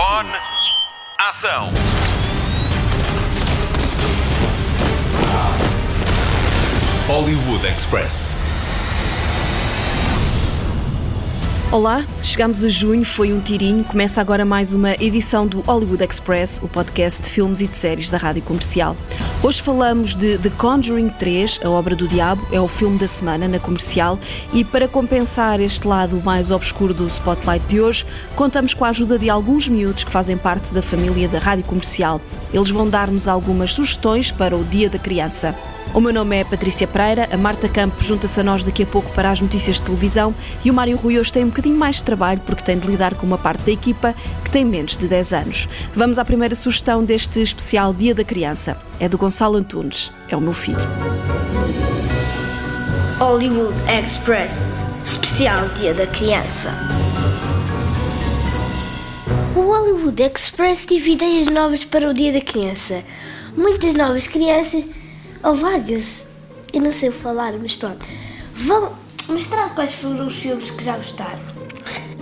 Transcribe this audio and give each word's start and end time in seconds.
Microfone. 0.00 0.30
Ação. 1.18 1.70
Hollywood 7.06 7.66
Express. 7.66 8.34
Olá, 11.70 12.02
chegamos 12.22 12.64
a 12.64 12.68
junho, 12.68 13.04
foi 13.04 13.30
um 13.30 13.40
tirinho. 13.40 13.84
Começa 13.84 14.22
agora 14.22 14.44
mais 14.44 14.72
uma 14.72 14.92
edição 14.94 15.46
do 15.46 15.60
Hollywood 15.60 16.02
Express, 16.02 16.58
o 16.62 16.68
podcast 16.68 17.22
de 17.22 17.28
filmes 17.28 17.60
e 17.60 17.66
de 17.66 17.76
séries 17.76 18.08
da 18.08 18.16
rádio 18.16 18.42
comercial. 18.42 18.96
Hoje 19.42 19.62
falamos 19.62 20.14
de 20.14 20.36
The 20.36 20.50
Conjuring 20.50 21.08
3, 21.08 21.60
a 21.64 21.70
obra 21.70 21.96
do 21.96 22.06
diabo, 22.06 22.46
é 22.52 22.60
o 22.60 22.68
filme 22.68 22.98
da 22.98 23.06
semana 23.06 23.48
na 23.48 23.58
comercial. 23.58 24.18
E 24.52 24.62
para 24.62 24.86
compensar 24.86 25.60
este 25.60 25.88
lado 25.88 26.20
mais 26.22 26.50
obscuro 26.50 26.92
do 26.92 27.06
spotlight 27.06 27.66
de 27.66 27.80
hoje, 27.80 28.04
contamos 28.36 28.74
com 28.74 28.84
a 28.84 28.90
ajuda 28.90 29.18
de 29.18 29.30
alguns 29.30 29.66
miúdos 29.66 30.04
que 30.04 30.10
fazem 30.10 30.36
parte 30.36 30.74
da 30.74 30.82
família 30.82 31.26
da 31.26 31.38
rádio 31.38 31.64
comercial. 31.64 32.20
Eles 32.52 32.70
vão 32.70 32.86
dar-nos 32.86 33.26
algumas 33.26 33.72
sugestões 33.72 34.30
para 34.30 34.54
o 34.54 34.62
Dia 34.62 34.90
da 34.90 34.98
Criança. 34.98 35.56
O 35.92 36.00
meu 36.00 36.12
nome 36.12 36.36
é 36.36 36.44
Patrícia 36.44 36.86
Pereira, 36.86 37.28
a 37.32 37.36
Marta 37.36 37.68
Campos 37.68 38.06
junta-se 38.06 38.38
a 38.38 38.44
nós 38.44 38.62
daqui 38.62 38.84
a 38.84 38.86
pouco 38.86 39.12
para 39.12 39.28
as 39.28 39.40
notícias 39.40 39.76
de 39.76 39.82
televisão 39.82 40.32
e 40.64 40.70
o 40.70 40.74
Mário 40.74 40.96
Rui 40.96 41.18
hoje 41.18 41.32
tem 41.32 41.42
um 41.42 41.48
bocadinho 41.48 41.76
mais 41.76 41.96
de 41.96 42.04
trabalho 42.04 42.40
porque 42.42 42.62
tem 42.62 42.78
de 42.78 42.86
lidar 42.86 43.16
com 43.16 43.26
uma 43.26 43.36
parte 43.36 43.64
da 43.64 43.72
equipa 43.72 44.14
que 44.44 44.50
tem 44.50 44.64
menos 44.64 44.96
de 44.96 45.08
10 45.08 45.32
anos. 45.32 45.68
Vamos 45.92 46.16
à 46.16 46.24
primeira 46.24 46.54
sugestão 46.54 47.04
deste 47.04 47.42
especial 47.42 47.92
Dia 47.92 48.14
da 48.14 48.22
Criança. 48.22 48.80
É 49.00 49.08
do 49.08 49.18
Gonçalo 49.18 49.56
Antunes, 49.56 50.12
é 50.28 50.36
o 50.36 50.40
meu 50.40 50.52
filho. 50.52 50.78
Hollywood 53.18 53.74
Express, 53.90 54.68
especial 55.04 55.68
Dia 55.70 55.92
da 55.92 56.06
Criança. 56.06 56.70
O 59.56 59.60
Hollywood 59.62 60.22
Express 60.22 60.84
teve 60.84 61.14
ideias 61.14 61.48
novas 61.48 61.82
para 61.82 62.08
o 62.08 62.14
Dia 62.14 62.32
da 62.32 62.40
Criança. 62.40 63.02
Muitas 63.56 63.96
novas 63.96 64.28
crianças 64.28 64.84
várias, 65.42 66.26
eu 66.72 66.80
não 66.80 66.92
sei 66.92 67.10
falar, 67.10 67.52
mas 67.54 67.74
pronto, 67.74 68.04
vão 68.54 68.92
mostrar 69.28 69.74
quais 69.74 69.94
foram 69.94 70.26
os 70.26 70.36
filmes 70.36 70.70
que 70.70 70.84
já 70.84 70.96
gostaram. 70.96 71.38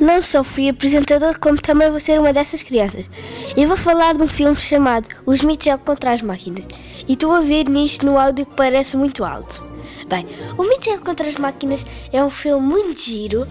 Não 0.00 0.22
só 0.22 0.44
fui 0.44 0.68
apresentador, 0.68 1.38
como 1.40 1.60
também 1.60 1.90
vou 1.90 1.98
ser 1.98 2.20
uma 2.20 2.32
dessas 2.32 2.62
crianças. 2.62 3.10
Eu 3.56 3.66
vou 3.66 3.76
falar 3.76 4.14
de 4.14 4.22
um 4.22 4.28
filme 4.28 4.54
chamado 4.54 5.08
Os 5.26 5.42
Mitchell 5.42 5.78
contra 5.78 6.12
as 6.12 6.22
Máquinas. 6.22 6.64
E 7.08 7.14
estou 7.14 7.32
a 7.34 7.40
ver 7.40 7.68
nisto 7.68 8.06
no 8.06 8.16
áudio 8.16 8.46
que 8.46 8.54
parece 8.54 8.96
muito 8.96 9.24
alto. 9.24 9.60
Bem, 10.08 10.24
o 10.56 10.62
Mitchell 10.62 11.00
contra 11.00 11.28
as 11.28 11.34
Máquinas 11.34 11.84
é 12.12 12.22
um 12.22 12.30
filme 12.30 12.64
muito 12.64 13.00
giro. 13.00 13.46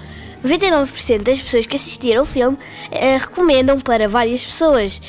99% 0.47 1.23
das 1.23 1.39
pessoas 1.39 1.65
que 1.65 1.75
assistiram 1.75 2.21
ao 2.21 2.25
filme 2.25 2.57
eh, 2.91 3.17
recomendam 3.17 3.79
para 3.79 4.07
várias 4.07 4.43
pessoas. 4.43 5.01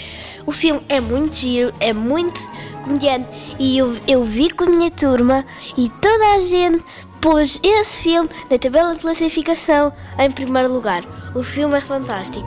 O 0.46 0.52
filme 0.52 0.80
é 0.88 1.00
muito 1.00 1.36
giro, 1.36 1.72
é 1.78 1.92
muito 1.92 2.40
comediante 2.82 3.28
e 3.58 3.76
eu, 3.78 3.96
eu 4.06 4.24
vi 4.24 4.50
com 4.50 4.64
a 4.64 4.66
minha 4.66 4.90
turma 4.90 5.44
e 5.76 5.88
toda 5.88 6.34
a 6.34 6.40
gente 6.40 6.82
pôs 7.20 7.60
esse 7.62 8.02
filme 8.02 8.28
na 8.50 8.58
tabela 8.58 8.94
de 8.94 9.00
classificação 9.00 9.92
em 10.18 10.30
primeiro 10.30 10.72
lugar. 10.72 11.04
O 11.34 11.42
filme 11.42 11.76
é 11.76 11.80
fantástico. 11.80 12.46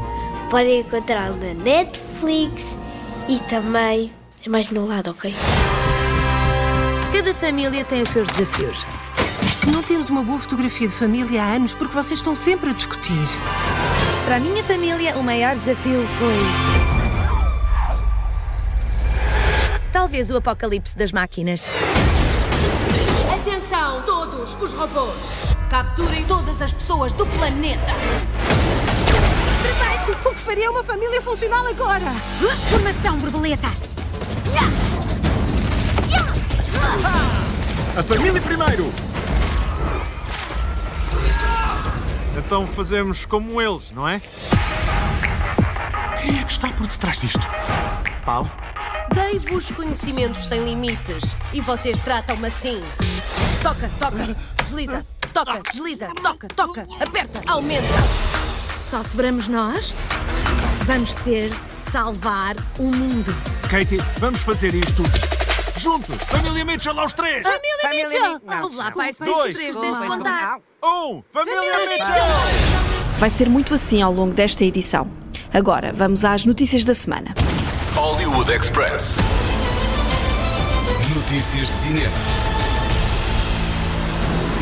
Podem 0.50 0.81
encontrá-lo 0.81 1.36
na 1.38 1.53
Netflix 1.53 2.78
e 3.30 3.38
também 3.50 4.11
é 4.45 4.50
mais 4.50 4.70
no 4.70 4.88
lado, 4.88 5.11
ok? 5.11 5.33
Cada 7.14 7.33
família 7.33 7.86
tem 7.86 8.02
os 8.02 8.09
seus 8.09 8.28
desafios. 8.30 8.86
Não 9.67 9.84
temos 9.84 10.09
uma 10.09 10.23
boa 10.23 10.40
fotografia 10.40 10.88
de 10.88 10.95
família 10.95 11.44
há 11.44 11.54
anos 11.54 11.73
porque 11.73 11.94
vocês 11.94 12.20
estão 12.20 12.36
sempre 12.36 12.72
a 12.72 12.73
discutir. 12.73 13.28
Para 14.26 14.38
a 14.38 14.40
minha 14.40 14.64
família, 14.64 15.16
o 15.17 15.23
maior 15.23 15.56
desafio 15.56 16.04
foi. 16.17 16.34
Talvez 19.92 20.32
o 20.32 20.38
apocalipse 20.38 20.98
das 20.98 21.11
máquinas. 21.11 21.66
Atenção, 23.33 24.02
todos 24.04 24.55
os 24.60 24.73
robôs! 24.73 25.55
Capturem 25.70 26.23
todas 26.26 26.61
as 26.61 26.73
pessoas 26.73 27.14
do 27.14 27.26
planeta! 27.28 27.93
Baixo, 29.80 30.17
o 30.26 30.33
que 30.33 30.39
faria 30.39 30.72
uma 30.72 30.83
família 30.83 31.22
funcional 31.22 31.67
agora? 31.67 32.11
Formação 32.70 33.17
borboleta! 33.17 33.67
A 37.95 38.04
família 38.04 38.42
primeiro! 38.42 39.11
Então 42.52 42.67
fazemos 42.67 43.26
como 43.26 43.62
eles, 43.62 43.94
não 43.94 44.06
é? 44.06 44.20
Quem 46.22 46.38
é 46.38 46.44
que 46.44 46.52
está 46.52 46.67
por 46.67 46.86
detrás 46.86 47.22
disto? 47.22 47.39
Paulo? 48.26 48.52
Dei-vos 49.14 49.72
conhecimentos 49.72 50.50
sem 50.50 50.66
limites 50.66 51.34
e 51.54 51.61
vocês 51.61 51.98
tratam-me 52.00 52.48
assim. 52.48 52.84
Toca, 53.64 53.90
toca, 53.98 54.36
desliza, 54.61 55.06
toca, 55.34 55.61
desliza, 55.72 56.10
toca, 56.22 56.50
toca, 56.50 56.88
aperta, 57.00 57.42
aumenta. 57.50 57.88
Só 58.84 59.02
sobramos 59.02 59.48
nós? 59.48 59.94
Vamos 60.84 61.14
ter 61.14 61.52
de 61.52 61.90
salvar 61.90 62.58
o 62.78 62.84
mundo. 62.84 63.34
Katie, 63.70 64.02
vamos 64.20 64.42
fazer 64.42 64.76
isto 64.76 65.04
juntos! 65.77 66.15
Família 66.27 66.65
Mitchell 66.65 66.99
aos 66.99 67.14
três! 67.14 67.43
Família 67.43 68.05
Mitchell! 68.09 68.42
Vamos 68.45 68.77
lá, 68.77 68.92
pai, 68.92 69.14
se 69.14 69.23
Dois. 69.23 69.55
três, 69.55 69.76
tens 69.76 69.99
de 69.99 70.08
contar. 70.08 70.58
Um! 70.83 71.23
Família 71.30 71.61
Mitchell! 71.89 72.14
Vai 73.17 73.30
ser 73.30 73.49
muito 73.49 73.73
assim 73.73 74.02
ao 74.02 74.11
longo 74.11 74.33
desta 74.33 74.65
edição. 74.65 75.08
Agora, 75.54 75.92
vamos 75.93 76.26
às 76.26 76.45
notícias 76.45 76.86
da 76.86 76.93
semana. 76.93 77.33
Hollywood 77.95 78.52
Express. 78.52 79.17
Notícias 81.15 81.67
de 81.67 81.73
cinema. 81.73 82.41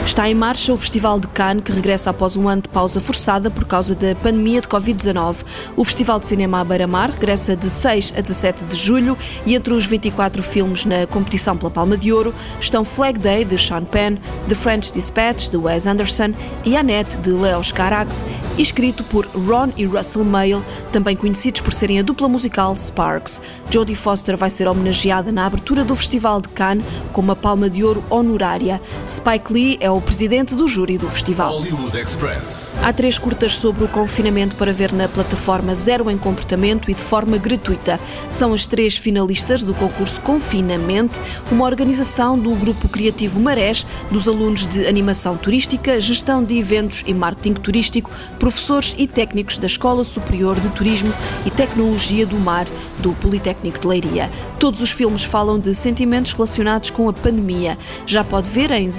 Está 0.09 0.27
em 0.27 0.33
marcha 0.33 0.73
o 0.73 0.77
Festival 0.77 1.19
de 1.19 1.27
Cannes, 1.27 1.63
que 1.63 1.71
regressa 1.71 2.09
após 2.09 2.35
um 2.35 2.49
ano 2.49 2.63
de 2.63 2.69
pausa 2.69 2.99
forçada 2.99 3.51
por 3.51 3.63
causa 3.65 3.93
da 3.93 4.15
pandemia 4.15 4.59
de 4.59 4.67
Covid-19. 4.67 5.45
O 5.77 5.83
Festival 5.83 6.19
de 6.19 6.25
Cinema 6.25 6.59
à 6.59 6.63
Beira-Mar 6.63 7.11
regressa 7.11 7.55
de 7.55 7.69
6 7.69 8.15
a 8.17 8.19
17 8.19 8.65
de 8.65 8.75
julho 8.75 9.15
e 9.45 9.53
entre 9.53 9.71
os 9.71 9.85
24 9.85 10.41
filmes 10.41 10.83
na 10.83 11.05
competição 11.05 11.55
pela 11.55 11.69
Palma 11.69 11.95
de 11.95 12.11
Ouro 12.11 12.33
estão 12.59 12.83
Flag 12.83 13.19
Day, 13.19 13.45
de 13.45 13.55
Sean 13.55 13.83
Penn, 13.83 14.17
The 14.47 14.55
French 14.55 14.91
Dispatch, 14.91 15.49
de 15.49 15.57
Wes 15.57 15.85
Anderson 15.85 16.33
e 16.65 16.75
Annette, 16.75 17.15
de 17.17 17.29
Leos 17.29 17.71
Carax, 17.71 18.25
escrito 18.57 19.03
por 19.03 19.27
Ron 19.27 19.71
e 19.77 19.85
Russell 19.85 20.25
Mael, 20.25 20.63
também 20.91 21.15
conhecidos 21.15 21.61
por 21.61 21.71
serem 21.71 21.99
a 21.99 22.01
dupla 22.01 22.27
musical 22.27 22.75
Sparks. 22.75 23.39
Jodie 23.69 23.95
Foster 23.95 24.35
vai 24.35 24.49
ser 24.49 24.67
homenageada 24.67 25.31
na 25.31 25.45
abertura 25.45 25.83
do 25.85 25.95
Festival 25.95 26.41
de 26.41 26.49
Cannes 26.49 26.83
com 27.13 27.21
uma 27.21 27.35
Palma 27.35 27.69
de 27.69 27.83
Ouro 27.83 28.03
honorária. 28.09 28.81
Spike 29.07 29.53
Lee 29.53 29.77
é 29.79 29.91
o 29.91 29.98
presidente 30.01 30.55
do 30.55 30.67
júri 30.67 30.97
do 30.97 31.09
festival. 31.09 31.51
Hollywood 31.57 31.97
Express. 31.97 32.75
Há 32.83 32.93
três 32.93 33.17
curtas 33.17 33.57
sobre 33.57 33.83
o 33.83 33.87
confinamento 33.87 34.55
para 34.55 34.71
ver 34.71 34.93
na 34.93 35.07
plataforma 35.07 35.73
Zero 35.75 36.09
em 36.09 36.17
Comportamento 36.17 36.89
e 36.89 36.93
de 36.93 37.01
forma 37.01 37.37
gratuita. 37.37 37.99
São 38.27 38.53
as 38.53 38.67
três 38.67 38.97
finalistas 38.97 39.63
do 39.63 39.73
concurso 39.73 40.21
Confinamente, 40.21 41.19
uma 41.51 41.65
organização 41.65 42.37
do 42.37 42.53
grupo 42.55 42.87
criativo 42.87 43.39
Marés, 43.39 43.85
dos 44.11 44.27
alunos 44.27 44.65
de 44.67 44.85
animação 44.87 45.35
turística, 45.35 45.99
gestão 45.99 46.43
de 46.43 46.57
eventos 46.57 47.03
e 47.07 47.13
marketing 47.13 47.53
turístico, 47.53 48.11
professores 48.37 48.93
e 48.97 49.07
técnicos 49.07 49.57
da 49.57 49.65
Escola 49.65 50.03
Superior 50.03 50.59
de 50.59 50.69
Turismo 50.69 51.13
e 51.45 51.51
Tecnologia 51.51 52.25
do 52.25 52.37
Mar 52.37 52.67
do 52.99 53.13
Politécnico 53.13 53.79
de 53.79 53.87
Leiria. 53.87 54.29
Todos 54.59 54.81
os 54.81 54.91
filmes 54.91 55.23
falam 55.23 55.57
de 55.57 55.73
sentimentos 55.73 56.33
relacionados 56.33 56.89
com 56.89 57.07
a 57.07 57.13
pandemia. 57.13 57.77
Já 58.05 58.23
pode 58.23 58.49
ver 58.49 58.71
em 58.71 58.89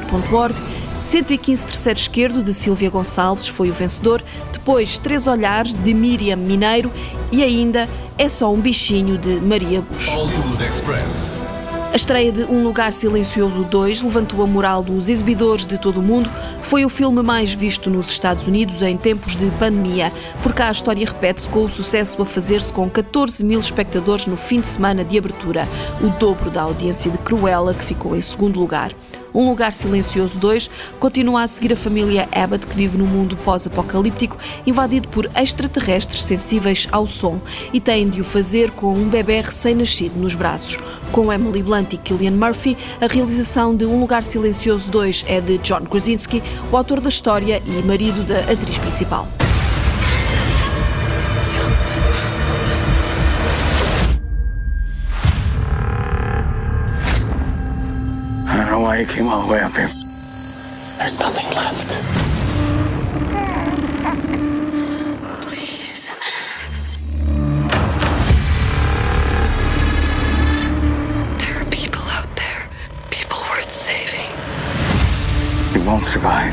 zeroemcomportamento.org. 0.00 0.54
115 0.98 1.66
terceiro 1.66 1.98
esquerdo 1.98 2.42
de 2.42 2.52
Silvia 2.52 2.90
Gonçalves 2.90 3.48
foi 3.48 3.70
o 3.70 3.72
vencedor, 3.72 4.22
depois 4.52 4.98
Três 4.98 5.26
Olhares 5.26 5.72
de 5.72 5.94
Miriam 5.94 6.36
Mineiro 6.36 6.92
e 7.32 7.42
ainda 7.42 7.88
É 8.18 8.28
Só 8.28 8.52
um 8.52 8.60
Bichinho 8.60 9.16
de 9.16 9.40
Maria 9.40 9.80
Bush. 9.80 10.08
A 11.92 11.96
estreia 11.96 12.30
de 12.30 12.44
Um 12.44 12.62
Lugar 12.62 12.92
Silencioso 12.92 13.64
2 13.64 14.02
levantou 14.02 14.44
a 14.44 14.46
moral 14.46 14.80
dos 14.80 15.08
exibidores 15.08 15.66
de 15.66 15.76
todo 15.76 15.98
o 15.98 16.02
mundo. 16.02 16.30
Foi 16.62 16.84
o 16.84 16.88
filme 16.88 17.20
mais 17.20 17.52
visto 17.52 17.90
nos 17.90 18.10
Estados 18.10 18.46
Unidos 18.46 18.80
em 18.80 18.96
tempos 18.96 19.34
de 19.34 19.50
pandemia. 19.52 20.12
Por 20.40 20.52
cá 20.52 20.68
a 20.68 20.70
história 20.70 21.04
repete-se 21.04 21.48
com 21.48 21.64
o 21.64 21.68
sucesso 21.68 22.22
a 22.22 22.26
fazer-se 22.26 22.72
com 22.72 22.88
14 22.88 23.44
mil 23.44 23.58
espectadores 23.58 24.26
no 24.26 24.36
fim 24.36 24.60
de 24.60 24.68
semana 24.68 25.04
de 25.04 25.18
abertura, 25.18 25.66
o 26.00 26.10
dobro 26.10 26.48
da 26.48 26.62
audiência 26.62 27.10
de 27.10 27.18
Cruella, 27.18 27.74
que 27.74 27.84
ficou 27.84 28.14
em 28.14 28.20
segundo 28.20 28.60
lugar. 28.60 28.92
Um 29.34 29.48
Lugar 29.48 29.72
Silencioso 29.72 30.38
2 30.38 30.70
continua 30.98 31.42
a 31.42 31.46
seguir 31.46 31.72
a 31.72 31.76
família 31.76 32.28
Abbott, 32.32 32.66
que 32.66 32.74
vive 32.76 32.98
num 32.98 33.06
mundo 33.06 33.36
pós-apocalíptico 33.38 34.36
invadido 34.66 35.08
por 35.08 35.30
extraterrestres 35.36 36.22
sensíveis 36.22 36.88
ao 36.90 37.06
som 37.06 37.40
e 37.72 37.80
têm 37.80 38.08
de 38.08 38.20
o 38.20 38.24
fazer 38.24 38.70
com 38.72 38.92
um 38.92 39.08
bebê 39.08 39.40
recém-nascido 39.40 40.18
nos 40.18 40.34
braços. 40.34 40.78
Com 41.12 41.32
Emily 41.32 41.62
Blunt 41.62 41.92
e 41.92 41.96
Killian 41.96 42.32
Murphy, 42.32 42.76
a 43.00 43.06
realização 43.06 43.74
de 43.74 43.84
Um 43.84 44.00
Lugar 44.00 44.22
Silencioso 44.22 44.90
2 44.90 45.24
é 45.28 45.40
de 45.40 45.58
John 45.58 45.82
Krasinski, 45.82 46.42
o 46.70 46.76
autor 46.76 47.00
da 47.00 47.08
história 47.08 47.62
e 47.64 47.82
marido 47.82 48.24
da 48.24 48.40
atriz 48.52 48.78
principal. 48.78 49.28
Why 59.00 59.06
you 59.06 59.14
came 59.14 59.28
all 59.28 59.46
the 59.46 59.52
way 59.52 59.60
up 59.60 59.72
here. 59.72 59.90
There's 60.98 61.18
nothing 61.18 61.46
left. 61.54 61.88
Please. 65.48 66.10
There 71.38 71.60
are 71.60 71.70
people 71.70 72.02
out 72.02 72.36
there. 72.36 72.68
People 73.10 73.38
worth 73.50 73.70
saving. 73.70 74.30
You 75.74 75.86
won't 75.86 76.04
survive. 76.04 76.52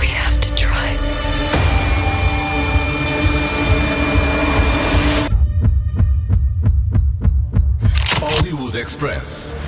We 0.00 0.06
have 0.08 0.40
to 0.40 0.54
try. 0.54 0.96
Hollywood 8.18 8.74
Express. 8.74 9.59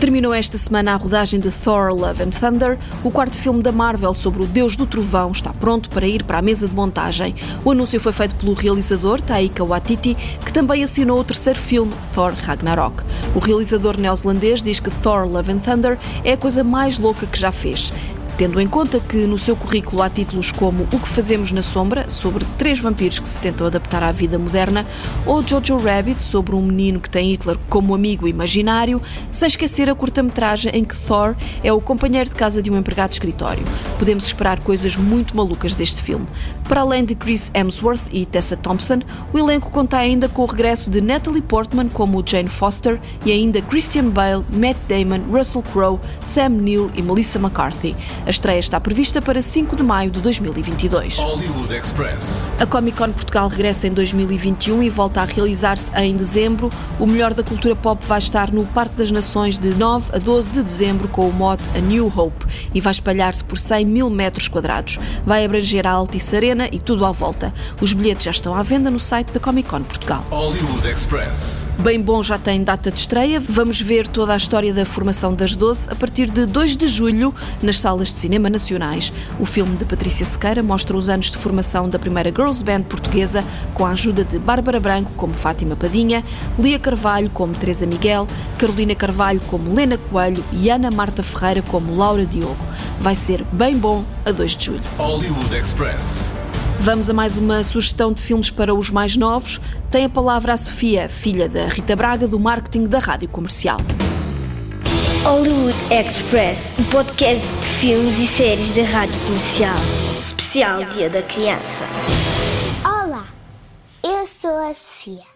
Terminou 0.00 0.32
esta 0.32 0.56
semana 0.56 0.92
a 0.92 0.96
rodagem 0.96 1.40
de 1.40 1.50
Thor 1.50 1.92
Love 1.92 2.22
and 2.22 2.30
Thunder. 2.30 2.78
O 3.02 3.10
quarto 3.10 3.34
filme 3.34 3.60
da 3.60 3.72
Marvel 3.72 4.14
sobre 4.14 4.44
o 4.44 4.46
Deus 4.46 4.76
do 4.76 4.86
Trovão 4.86 5.32
está 5.32 5.52
pronto 5.52 5.90
para 5.90 6.06
ir 6.06 6.22
para 6.22 6.38
a 6.38 6.42
mesa 6.42 6.68
de 6.68 6.74
montagem. 6.74 7.34
O 7.64 7.72
anúncio 7.72 7.98
foi 7.98 8.12
feito 8.12 8.36
pelo 8.36 8.54
realizador 8.54 9.20
Taika 9.20 9.64
Waititi, 9.64 10.14
que 10.14 10.52
também 10.52 10.84
assinou 10.84 11.18
o 11.18 11.24
terceiro 11.24 11.58
filme, 11.58 11.92
Thor 12.14 12.32
Ragnarok. 12.32 13.02
O 13.34 13.40
realizador 13.40 13.98
neozelandês 13.98 14.62
diz 14.62 14.78
que 14.78 14.90
Thor 15.02 15.26
Love 15.26 15.50
and 15.50 15.58
Thunder 15.58 15.98
é 16.24 16.34
a 16.34 16.36
coisa 16.36 16.62
mais 16.62 16.96
louca 16.96 17.26
que 17.26 17.38
já 17.38 17.50
fez. 17.50 17.92
Tendo 18.38 18.60
em 18.60 18.68
conta 18.68 19.00
que 19.00 19.26
no 19.26 19.36
seu 19.36 19.56
currículo 19.56 20.00
há 20.00 20.08
títulos 20.08 20.52
como 20.52 20.84
O 20.92 21.00
que 21.00 21.08
Fazemos 21.08 21.50
na 21.50 21.60
Sombra, 21.60 22.08
sobre 22.08 22.44
três 22.56 22.78
vampiros 22.78 23.18
que 23.18 23.28
se 23.28 23.40
tentam 23.40 23.66
adaptar 23.66 24.04
à 24.04 24.12
vida 24.12 24.38
moderna, 24.38 24.86
ou 25.26 25.42
Jojo 25.42 25.76
Rabbit, 25.76 26.22
sobre 26.22 26.54
um 26.54 26.62
menino 26.62 27.00
que 27.00 27.10
tem 27.10 27.32
Hitler 27.32 27.58
como 27.68 27.96
amigo 27.96 28.28
imaginário, 28.28 29.02
sem 29.28 29.48
esquecer 29.48 29.90
a 29.90 29.94
curta-metragem 29.94 30.70
em 30.72 30.84
que 30.84 30.96
Thor 30.96 31.34
é 31.64 31.72
o 31.72 31.80
companheiro 31.80 32.30
de 32.30 32.36
casa 32.36 32.62
de 32.62 32.70
um 32.70 32.78
empregado 32.78 33.08
de 33.08 33.16
escritório. 33.16 33.64
Podemos 33.98 34.26
esperar 34.26 34.60
coisas 34.60 34.96
muito 34.96 35.36
malucas 35.36 35.74
deste 35.74 36.00
filme. 36.00 36.28
Para 36.68 36.82
além 36.82 37.02
de 37.02 37.14
Chris 37.14 37.50
Hemsworth 37.54 38.10
e 38.12 38.26
Tessa 38.26 38.54
Thompson, 38.54 39.00
o 39.32 39.38
elenco 39.38 39.70
conta 39.70 39.96
ainda 39.96 40.28
com 40.28 40.42
o 40.42 40.46
regresso 40.46 40.90
de 40.90 41.00
Natalie 41.00 41.40
Portman 41.40 41.88
como 41.88 42.22
Jane 42.24 42.50
Foster 42.50 43.00
e 43.24 43.32
ainda 43.32 43.62
Christian 43.62 44.10
Bale, 44.10 44.44
Matt 44.52 44.76
Damon, 44.86 45.24
Russell 45.32 45.62
Crowe, 45.72 45.98
Sam 46.20 46.50
Neill 46.50 46.90
e 46.94 47.00
Melissa 47.00 47.38
McCarthy. 47.38 47.96
A 48.26 48.30
estreia 48.30 48.58
está 48.58 48.78
prevista 48.78 49.22
para 49.22 49.40
5 49.40 49.76
de 49.76 49.82
maio 49.82 50.10
de 50.10 50.20
2022. 50.20 51.16
Hollywood 51.16 51.74
Express. 51.74 52.52
A 52.60 52.66
Comic 52.66 52.98
Con 52.98 53.12
Portugal 53.12 53.48
regressa 53.48 53.86
em 53.86 53.92
2021 53.92 54.82
e 54.82 54.90
volta 54.90 55.22
a 55.22 55.24
realizar-se 55.24 55.90
em 55.96 56.14
dezembro. 56.14 56.68
O 57.00 57.06
melhor 57.06 57.32
da 57.32 57.42
cultura 57.42 57.74
pop 57.74 58.04
vai 58.06 58.18
estar 58.18 58.52
no 58.52 58.66
Parque 58.66 58.96
das 58.96 59.10
Nações 59.10 59.58
de 59.58 59.74
9 59.74 60.10
a 60.12 60.18
12 60.18 60.52
de 60.52 60.62
dezembro 60.62 61.08
com 61.08 61.26
o 61.26 61.32
mote 61.32 61.64
A 61.74 61.80
New 61.80 62.12
Hope 62.14 62.44
e 62.74 62.80
vai 62.80 62.90
espalhar-se 62.90 63.42
por 63.42 63.56
100 63.56 63.86
mil 63.86 64.10
metros 64.10 64.48
quadrados. 64.48 64.98
Vai 65.24 65.46
abranger 65.46 65.86
a 65.86 65.92
Altice 65.92 66.36
Arena 66.36 66.57
e 66.66 66.78
tudo 66.78 67.04
à 67.04 67.12
volta. 67.12 67.52
Os 67.80 67.92
bilhetes 67.92 68.24
já 68.24 68.30
estão 68.30 68.54
à 68.54 68.62
venda 68.62 68.90
no 68.90 68.98
site 68.98 69.32
da 69.32 69.40
Comic 69.40 69.68
Con 69.68 69.82
Portugal. 69.82 70.24
Hollywood 70.30 70.88
Express. 70.88 71.76
Bem 71.80 72.00
Bom 72.00 72.22
já 72.22 72.38
tem 72.38 72.64
data 72.64 72.90
de 72.90 72.98
estreia. 72.98 73.38
Vamos 73.38 73.80
ver 73.80 74.08
toda 74.08 74.32
a 74.32 74.36
história 74.36 74.72
da 74.72 74.84
formação 74.84 75.32
das 75.32 75.54
12 75.54 75.90
a 75.90 75.94
partir 75.94 76.30
de 76.30 76.46
2 76.46 76.76
de 76.76 76.88
julho 76.88 77.34
nas 77.62 77.78
salas 77.78 78.08
de 78.08 78.14
cinema 78.14 78.50
nacionais. 78.50 79.12
O 79.38 79.46
filme 79.46 79.76
de 79.76 79.84
Patrícia 79.84 80.26
Sequeira 80.26 80.62
mostra 80.62 80.96
os 80.96 81.08
anos 81.08 81.30
de 81.30 81.36
formação 81.36 81.88
da 81.88 81.98
primeira 81.98 82.30
girls 82.30 82.64
band 82.64 82.82
portuguesa 82.82 83.44
com 83.74 83.86
a 83.86 83.90
ajuda 83.90 84.24
de 84.24 84.38
Bárbara 84.38 84.80
Branco 84.80 85.12
como 85.16 85.34
Fátima 85.34 85.76
Padinha, 85.76 86.24
Lia 86.58 86.78
Carvalho 86.78 87.30
como 87.30 87.54
Teresa 87.54 87.86
Miguel, 87.86 88.26
Carolina 88.58 88.94
Carvalho 88.94 89.40
como 89.46 89.74
Lena 89.74 89.98
Coelho 89.98 90.44
e 90.52 90.70
Ana 90.70 90.90
Marta 90.90 91.22
Ferreira 91.22 91.62
como 91.62 91.96
Laura 91.96 92.26
Diogo. 92.26 92.56
Vai 93.00 93.14
ser 93.14 93.44
bem 93.52 93.76
bom 93.76 94.04
a 94.24 94.32
2 94.32 94.56
de 94.56 94.64
julho. 94.66 94.82
Hollywood 94.98 95.54
Express. 95.54 96.47
Vamos 96.80 97.10
a 97.10 97.12
mais 97.12 97.36
uma 97.36 97.62
sugestão 97.64 98.12
de 98.12 98.22
filmes 98.22 98.50
para 98.50 98.72
os 98.72 98.88
mais 98.88 99.16
novos. 99.16 99.60
Tem 99.90 100.04
a 100.04 100.08
palavra 100.08 100.52
a 100.52 100.56
Sofia, 100.56 101.08
filha 101.08 101.48
da 101.48 101.66
Rita 101.66 101.96
Braga, 101.96 102.28
do 102.28 102.38
marketing 102.38 102.84
da 102.84 103.00
Rádio 103.00 103.28
Comercial. 103.28 103.78
Hollywood 105.24 105.76
Express, 105.92 106.74
o 106.78 106.84
podcast 106.84 107.46
de 107.46 107.66
filmes 107.66 108.18
e 108.20 108.26
séries 108.28 108.70
da 108.70 108.84
Rádio 108.84 109.18
Comercial. 109.26 109.76
Especial 110.20 110.84
Dia 110.84 111.10
da 111.10 111.20
Criança. 111.20 111.84
Olá, 112.84 113.26
eu 114.04 114.26
sou 114.26 114.56
a 114.56 114.72
Sofia. 114.72 115.26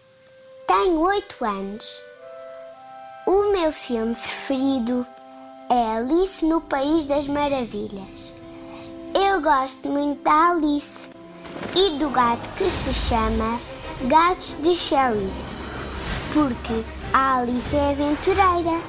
Tenho 0.65 0.97
8 0.97 1.43
anos. 1.43 1.85
O 3.27 3.51
meu 3.51 3.71
filme 3.71 4.15
preferido 4.15 5.05
é 5.69 5.97
Alice 5.97 6.45
no 6.45 6.61
País 6.61 7.05
das 7.05 7.27
Maravilhas. 7.27 8.33
Eu 9.13 9.41
gosto 9.41 9.89
muito 9.89 10.23
da 10.23 10.51
Alice 10.51 11.12
e 11.75 11.97
do 11.97 12.09
gato 12.09 12.47
que 12.57 12.69
se 12.69 12.93
chama 12.93 13.59
Gatos 14.03 14.55
de 14.61 14.75
Cherries, 14.75 15.49
porque 16.33 16.83
a 17.13 17.37
Alice 17.37 17.75
é 17.75 17.91
aventureira 17.91 18.79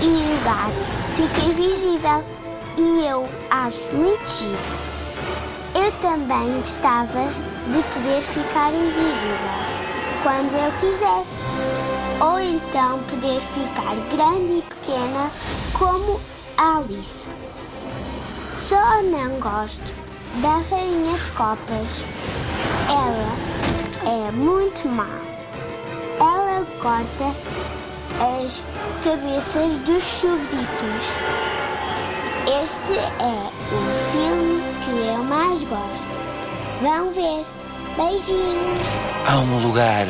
e 0.00 0.06
o 0.06 0.44
gato 0.44 1.14
fica 1.14 1.46
invisível 1.46 2.24
e 2.76 3.06
eu 3.06 3.28
acho 3.50 3.94
muito. 3.94 4.22
Eu 5.74 5.90
também 6.00 6.60
gostava 6.60 7.24
de 7.68 7.82
poder 7.94 8.22
ficar 8.22 8.72
invisível 8.72 9.72
quando 10.22 10.54
eu 10.54 10.72
quisesse, 10.78 11.40
ou 12.20 12.38
então 12.38 12.98
poder 13.04 13.40
ficar 13.40 13.94
grande 14.14 14.58
e 14.58 14.62
pequena 14.62 15.30
como 15.78 16.20
Alice. 16.56 17.28
Só 18.54 19.02
não 19.02 19.40
gosto 19.40 20.01
da 20.40 20.56
Rainha 20.70 21.16
de 21.16 21.30
Copas. 21.32 22.04
Ela 22.88 24.28
é 24.28 24.32
muito 24.32 24.88
má. 24.88 25.08
Ela 26.18 26.64
corta 26.80 27.34
as 28.44 28.62
cabeças 29.04 29.78
dos 29.80 30.02
súbditos. 30.02 31.06
Este 32.62 32.98
é 32.98 33.50
o 33.72 34.10
filme 34.10 34.62
que 34.84 35.08
eu 35.08 35.24
mais 35.24 35.62
gosto. 35.64 36.12
Vão 36.80 37.10
ver. 37.10 37.44
Beijinhos. 37.96 38.78
Há 39.28 39.36
um 39.36 39.66
lugar 39.66 40.06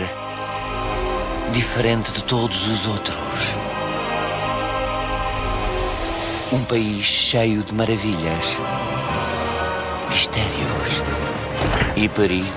diferente 1.53 2.13
de 2.13 2.23
todos 2.25 2.69
os 2.69 2.87
outros. 2.87 3.17
Um 6.53 6.63
país 6.65 7.05
cheio 7.05 7.65
de 7.65 7.75
maravilhas, 7.75 8.45
e 12.03 12.09
perigos. 12.09 12.49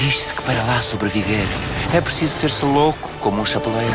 Diz-se 0.00 0.32
que 0.32 0.42
para 0.42 0.62
lá 0.64 0.80
sobreviver 0.80 1.46
é 1.94 2.00
preciso 2.00 2.34
ser-se 2.34 2.64
louco 2.64 3.10
como 3.20 3.42
um 3.42 3.44
chapeleiro. 3.44 3.92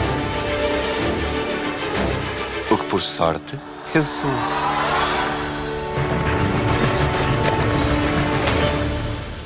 O 2.70 2.78
que, 2.78 2.84
por 2.86 3.02
sorte, 3.02 3.60
eu 3.96 4.06
sou. 4.06 4.30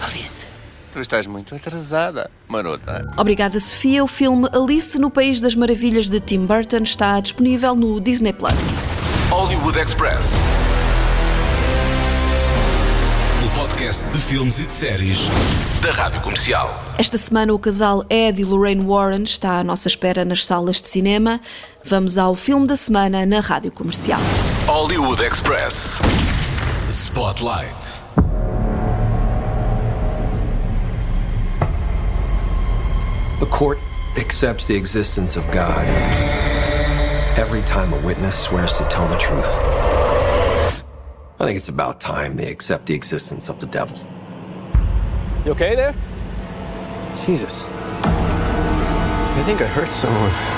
Alice, 0.01 0.45
tu 0.91 0.99
estás 0.99 1.27
muito 1.27 1.55
atrasada, 1.55 2.29
marota. 2.47 3.07
Obrigada, 3.17 3.57
Sofia. 3.59 4.03
O 4.03 4.07
filme 4.07 4.49
Alice 4.53 4.99
no 4.99 5.09
País 5.09 5.39
das 5.39 5.55
Maravilhas 5.55 6.09
de 6.09 6.19
Tim 6.19 6.45
Burton 6.45 6.83
está 6.83 7.19
disponível 7.21 7.73
no 7.75 8.01
Disney 8.01 8.33
Plus. 8.33 8.73
Hollywood 9.29 9.79
Express. 9.79 10.47
Podcast 13.87 14.03
de 14.11 14.17
filmes 14.17 14.59
e 14.59 14.63
de 14.63 14.73
séries 14.73 15.19
da 15.81 15.91
Rádio 15.93 16.19
Comercial. 16.19 16.69
Esta 16.97 17.17
semana 17.17 17.53
o 17.53 17.59
casal 17.59 18.03
Ed 18.09 18.41
e 18.41 18.43
Lorraine 18.43 18.83
Warren 18.83 19.23
está 19.23 19.59
à 19.59 19.63
nossa 19.63 19.87
espera 19.87 20.25
nas 20.25 20.45
salas 20.45 20.81
de 20.81 20.89
cinema. 20.89 21.39
Vamos 21.85 22.17
ao 22.17 22.35
filme 22.35 22.67
da 22.67 22.75
semana 22.75 23.25
na 23.25 23.39
Rádio 23.39 23.71
Comercial. 23.71 24.19
Hollywood 24.67 25.23
Express. 25.23 26.01
Spotlight. 26.89 28.01
The 33.39 33.45
court 33.45 33.79
accepts 34.17 34.67
the 34.67 34.75
existence 34.75 35.39
of 35.39 35.45
God 35.47 35.87
every 37.37 37.61
time 37.61 37.93
a 37.93 38.05
witness 38.05 38.35
swears 38.35 38.75
to 38.77 38.83
tell 38.89 39.07
the 39.07 39.17
truth. 39.17 39.96
I 41.39 41.45
think 41.45 41.57
it's 41.57 41.69
about 41.69 41.99
time 41.99 42.35
they 42.35 42.49
accept 42.51 42.87
the 42.87 42.95
existence 42.95 43.47
of 43.47 43.59
the 43.59 43.67
devil. 43.67 43.95
You 45.45 45.51
okay 45.51 45.75
there? 45.75 45.93
Jesus. 47.25 47.65
I 47.67 49.43
think 49.45 49.61
I 49.61 49.67
hurt 49.67 49.93
someone. 49.93 50.56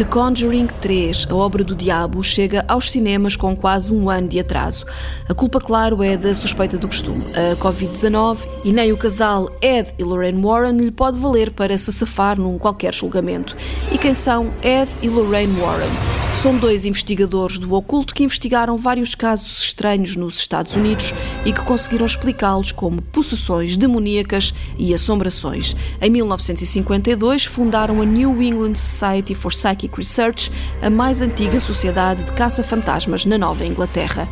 The 0.00 0.06
Conjuring 0.06 0.66
3, 0.80 1.26
a 1.28 1.34
obra 1.34 1.62
do 1.62 1.74
diabo, 1.74 2.22
chega 2.22 2.64
aos 2.66 2.90
cinemas 2.90 3.36
com 3.36 3.54
quase 3.54 3.92
um 3.92 4.08
ano 4.08 4.28
de 4.28 4.40
atraso. 4.40 4.86
A 5.28 5.34
culpa, 5.34 5.58
claro, 5.58 6.02
é 6.02 6.16
da 6.16 6.34
suspeita 6.34 6.78
do 6.78 6.88
costume, 6.88 7.26
a 7.34 7.54
Covid-19, 7.56 8.48
e 8.64 8.72
nem 8.72 8.92
o 8.92 8.96
casal 8.96 9.50
Ed 9.60 9.92
e 9.98 10.02
Lorraine 10.02 10.40
Warren 10.40 10.78
lhe 10.78 10.90
pode 10.90 11.18
valer 11.18 11.50
para 11.50 11.76
se 11.76 11.92
safar 11.92 12.40
num 12.40 12.56
qualquer 12.56 12.94
julgamento. 12.94 13.54
E 13.92 13.98
quem 13.98 14.14
são 14.14 14.50
Ed 14.62 14.90
e 15.02 15.08
Lorraine 15.10 15.60
Warren? 15.60 15.90
São 16.32 16.56
dois 16.56 16.86
investigadores 16.86 17.58
do 17.58 17.74
oculto 17.74 18.14
que 18.14 18.24
investigaram 18.24 18.74
vários 18.74 19.14
casos 19.14 19.58
estranhos 19.58 20.16
nos 20.16 20.38
Estados 20.38 20.74
Unidos 20.74 21.12
e 21.44 21.52
que 21.52 21.60
conseguiram 21.60 22.06
explicá-los 22.06 22.72
como 22.72 23.02
possessões 23.02 23.76
demoníacas 23.76 24.54
e 24.78 24.94
assombrações. 24.94 25.76
Em 26.00 26.08
1952, 26.08 27.44
fundaram 27.44 28.00
a 28.00 28.06
New 28.06 28.40
England 28.42 28.74
Society 28.74 29.34
for 29.34 29.52
Psychic 29.52 29.89
Research, 29.96 30.50
a 30.82 30.90
mais 30.90 31.20
antiga 31.20 31.58
sociedade 31.60 32.24
de 32.24 32.32
caça-fantasmas 32.32 33.24
na 33.24 33.36
Nova 33.36 33.64
Inglaterra. 33.64 34.28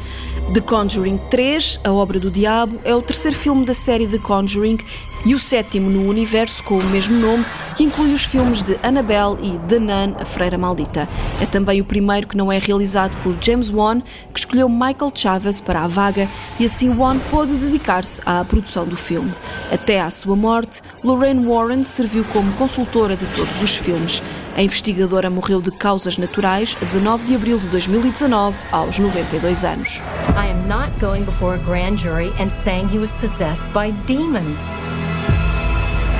The 0.54 0.60
Conjuring 0.60 1.18
3, 1.30 1.80
a 1.84 1.92
obra 1.92 2.18
do 2.18 2.30
diabo, 2.30 2.80
é 2.84 2.94
o 2.94 3.02
terceiro 3.02 3.36
filme 3.36 3.64
da 3.64 3.74
série 3.74 4.06
The 4.06 4.18
Conjuring 4.18 4.78
e 5.24 5.34
o 5.34 5.38
sétimo 5.38 5.90
no 5.90 6.08
universo 6.08 6.62
com 6.64 6.78
o 6.78 6.84
mesmo 6.84 7.18
nome, 7.18 7.44
que 7.76 7.84
inclui 7.84 8.12
os 8.12 8.24
filmes 8.24 8.62
de 8.62 8.78
Annabelle 8.82 9.36
e 9.42 9.58
The 9.68 9.78
Nun, 9.78 10.14
a 10.20 10.24
Freira 10.24 10.58
Maldita. 10.58 11.08
É 11.40 11.46
também 11.46 11.80
o 11.80 11.84
primeiro 11.84 12.26
que 12.26 12.36
não 12.36 12.50
é 12.50 12.58
realizado 12.58 13.16
por 13.22 13.36
James 13.40 13.70
Wan, 13.70 14.00
que 14.32 14.40
escolheu 14.40 14.68
Michael 14.68 15.12
Chavez 15.14 15.60
para 15.60 15.82
a 15.82 15.86
vaga 15.86 16.28
e 16.58 16.64
assim 16.64 16.90
Wan 16.90 17.18
pôde 17.30 17.54
dedicar-se 17.56 18.20
à 18.26 18.44
produção 18.44 18.84
do 18.84 18.96
filme. 18.96 19.32
Até 19.70 20.00
à 20.00 20.10
sua 20.10 20.34
morte, 20.34 20.82
Lorraine 21.04 21.46
Warren 21.46 21.84
serviu 21.84 22.24
como 22.32 22.52
consultora 22.52 23.16
de 23.16 23.26
todos 23.36 23.62
os 23.62 23.76
filmes. 23.76 24.22
A 24.56 24.62
investigadora 24.62 25.30
morreu 25.30 25.60
de 25.60 25.70
causas 25.70 26.18
naturais 26.18 26.76
a 26.82 26.84
19 26.84 27.26
de 27.26 27.36
abril 27.36 27.58
de 27.60 27.68
2019, 27.68 28.56
aos 28.72 28.98
92 28.98 29.64
anos. 29.64 30.02
I 30.36 30.50
am 30.50 30.66
not 30.66 30.90
going 31.00 31.22
before 31.24 31.54
a 31.54 31.58
grand 31.58 31.96
jury 31.96 32.32
and 32.40 32.50
saying 32.50 32.88
he 32.88 32.98
was 32.98 33.12
possessed 33.20 33.64
by 33.72 33.92
demons. 34.06 34.58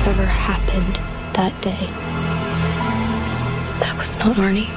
Whatever 0.09 0.25
happened 0.25 0.99
that 1.35 1.53
day, 1.61 1.85
that 3.79 3.95
was 3.95 4.17
not 4.17 4.35
Arnie. 4.37 4.67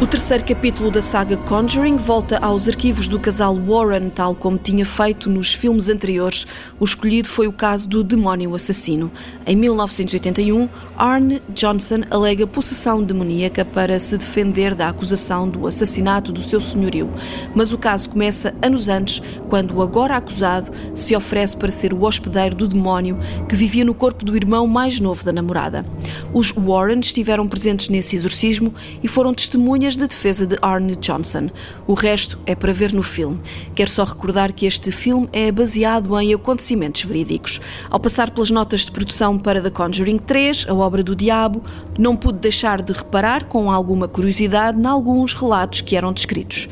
O 0.00 0.06
terceiro 0.06 0.42
capítulo 0.42 0.90
da 0.90 1.02
saga 1.02 1.36
Conjuring 1.36 1.98
volta 1.98 2.38
aos 2.38 2.66
arquivos 2.66 3.06
do 3.06 3.20
casal 3.20 3.54
Warren, 3.54 4.08
tal 4.08 4.34
como 4.34 4.56
tinha 4.56 4.86
feito 4.86 5.28
nos 5.28 5.52
filmes 5.52 5.90
anteriores. 5.90 6.46
O 6.80 6.84
escolhido 6.84 7.28
foi 7.28 7.46
o 7.46 7.52
caso 7.52 7.86
do 7.86 8.02
demónio 8.02 8.54
assassino. 8.54 9.12
Em 9.46 9.54
1981, 9.54 10.68
Arne 11.00 11.40
Johnson 11.54 12.02
alega 12.10 12.46
possessão 12.46 13.02
demoníaca 13.02 13.64
para 13.64 13.98
se 13.98 14.18
defender 14.18 14.74
da 14.74 14.90
acusação 14.90 15.48
do 15.48 15.66
assassinato 15.66 16.30
do 16.30 16.42
seu 16.42 16.60
senhorio. 16.60 17.08
Mas 17.54 17.72
o 17.72 17.78
caso 17.78 18.10
começa 18.10 18.54
anos 18.60 18.90
antes, 18.90 19.22
quando 19.48 19.74
o 19.74 19.82
agora 19.82 20.18
acusado 20.18 20.70
se 20.94 21.16
oferece 21.16 21.56
para 21.56 21.70
ser 21.70 21.94
o 21.94 22.04
hospedeiro 22.04 22.54
do 22.54 22.68
demónio 22.68 23.18
que 23.48 23.56
vivia 23.56 23.82
no 23.82 23.94
corpo 23.94 24.26
do 24.26 24.36
irmão 24.36 24.66
mais 24.66 25.00
novo 25.00 25.24
da 25.24 25.32
namorada. 25.32 25.86
Os 26.34 26.52
Warren 26.52 27.00
estiveram 27.00 27.48
presentes 27.48 27.88
nesse 27.88 28.14
exorcismo 28.14 28.74
e 29.02 29.08
foram 29.08 29.32
testemunhas 29.32 29.96
de 29.96 30.06
defesa 30.06 30.46
de 30.46 30.58
Arne 30.60 30.96
Johnson. 30.96 31.48
O 31.86 31.94
resto 31.94 32.38
é 32.44 32.54
para 32.54 32.74
ver 32.74 32.92
no 32.92 33.02
filme. 33.02 33.40
Quero 33.74 33.88
só 33.88 34.04
recordar 34.04 34.52
que 34.52 34.66
este 34.66 34.92
filme 34.92 35.30
é 35.32 35.50
baseado 35.50 36.20
em 36.20 36.34
acontecimentos 36.34 37.04
verídicos. 37.04 37.58
Ao 37.88 37.98
passar 37.98 38.30
pelas 38.30 38.50
notas 38.50 38.80
de 38.80 38.92
produção 38.92 39.38
para 39.38 39.62
The 39.62 39.70
Conjuring 39.70 40.18
3, 40.18 40.66
a 40.68 40.74
obra 40.74 40.89
do 41.02 41.14
diabo, 41.14 41.62
não 41.98 42.16
pude 42.16 42.38
deixar 42.38 42.82
de 42.82 42.92
reparar 42.92 43.44
com 43.44 43.70
alguma 43.70 44.08
curiosidade 44.08 44.78
em 44.78 44.86
alguns 44.86 45.34
relatos 45.34 45.80
que 45.80 45.96
eram 45.96 46.12
descritos. 46.12 46.68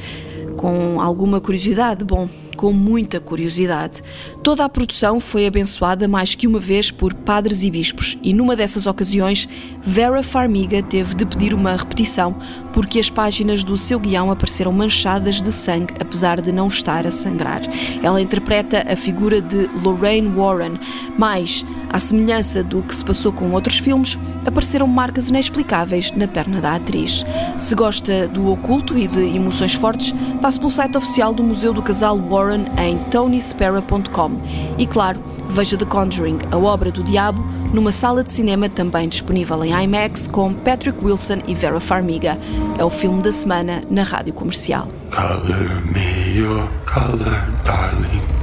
Com 0.57 1.01
alguma 1.01 1.41
curiosidade, 1.41 2.05
bom, 2.05 2.29
com 2.59 2.73
muita 2.73 3.21
curiosidade. 3.21 4.03
Toda 4.43 4.65
a 4.65 4.69
produção 4.69 5.21
foi 5.21 5.47
abençoada 5.47 6.09
mais 6.09 6.35
que 6.35 6.49
uma 6.49 6.59
vez 6.59 6.91
por 6.91 7.15
padres 7.15 7.63
e 7.63 7.71
bispos, 7.71 8.19
e 8.21 8.35
numa 8.35 8.57
dessas 8.57 8.85
ocasiões, 8.85 9.49
Vera 9.81 10.25
Farmiga 10.25 10.83
teve 10.83 11.15
de 11.15 11.25
pedir 11.25 11.55
uma 11.55 11.77
repetição 11.77 12.37
porque 12.73 12.99
as 12.99 13.09
páginas 13.09 13.63
do 13.63 13.77
seu 13.77 13.99
guião 13.99 14.31
apareceram 14.31 14.73
manchadas 14.73 15.41
de 15.41 15.53
sangue, 15.53 15.95
apesar 16.01 16.41
de 16.41 16.51
não 16.51 16.67
estar 16.67 17.07
a 17.07 17.11
sangrar. 17.11 17.61
Ela 18.03 18.21
interpreta 18.21 18.85
a 18.91 18.97
figura 18.97 19.41
de 19.41 19.69
Lorraine 19.83 20.29
Warren, 20.29 20.79
mas, 21.17 21.65
à 21.91 21.99
semelhança 21.99 22.63
do 22.63 22.83
que 22.83 22.95
se 22.95 23.05
passou 23.05 23.33
com 23.33 23.51
outros 23.53 23.79
filmes, 23.79 24.19
apareceram 24.45 24.87
marcas 24.87 25.31
inexplicáveis 25.31 26.11
na 26.13 26.27
perna 26.27 26.61
da 26.61 26.75
atriz. 26.75 27.25
Se 27.59 27.75
gosta 27.75 28.27
do 28.29 28.51
oculto 28.51 28.99
e 28.99 29.07
de 29.07 29.21
emoções 29.21 29.75
fortes, 29.75 30.13
passe 30.41 30.59
pelo 30.59 30.71
site 30.71 30.97
oficial 30.97 31.33
do 31.33 31.43
Museu 31.43 31.73
do 31.73 31.83
Casal 31.83 32.19
Warren 32.19 32.48
em 32.57 32.99
tonyspera.com. 33.11 34.41
E 34.79 34.87
claro, 34.87 35.21
veja 35.49 35.77
The 35.77 35.85
Conjuring, 35.85 36.39
a 36.51 36.57
obra 36.57 36.91
do 36.91 37.03
diabo, 37.03 37.45
numa 37.73 37.93
sala 37.93 38.25
de 38.25 38.31
cinema 38.31 38.69
também 38.69 39.09
disponível 39.09 39.65
em 39.65 39.73
IMAX 39.85 40.27
com 40.29 40.55
Patrick 40.55 41.05
Wilson 41.05 41.43
e 41.47 41.55
Vera 41.55 41.81
Farmiga. 41.81 42.39
É 42.79 42.85
o 42.85 42.91
filme 42.91 43.23
da 43.23 43.33
semana 43.33 43.81
na 43.91 44.03
rádio 44.03 44.33
comercial. 44.33 44.89
Color 45.11 45.83
me 45.93 46.39
your 46.39 46.69
color, 46.87 47.49
darling. 47.65 48.38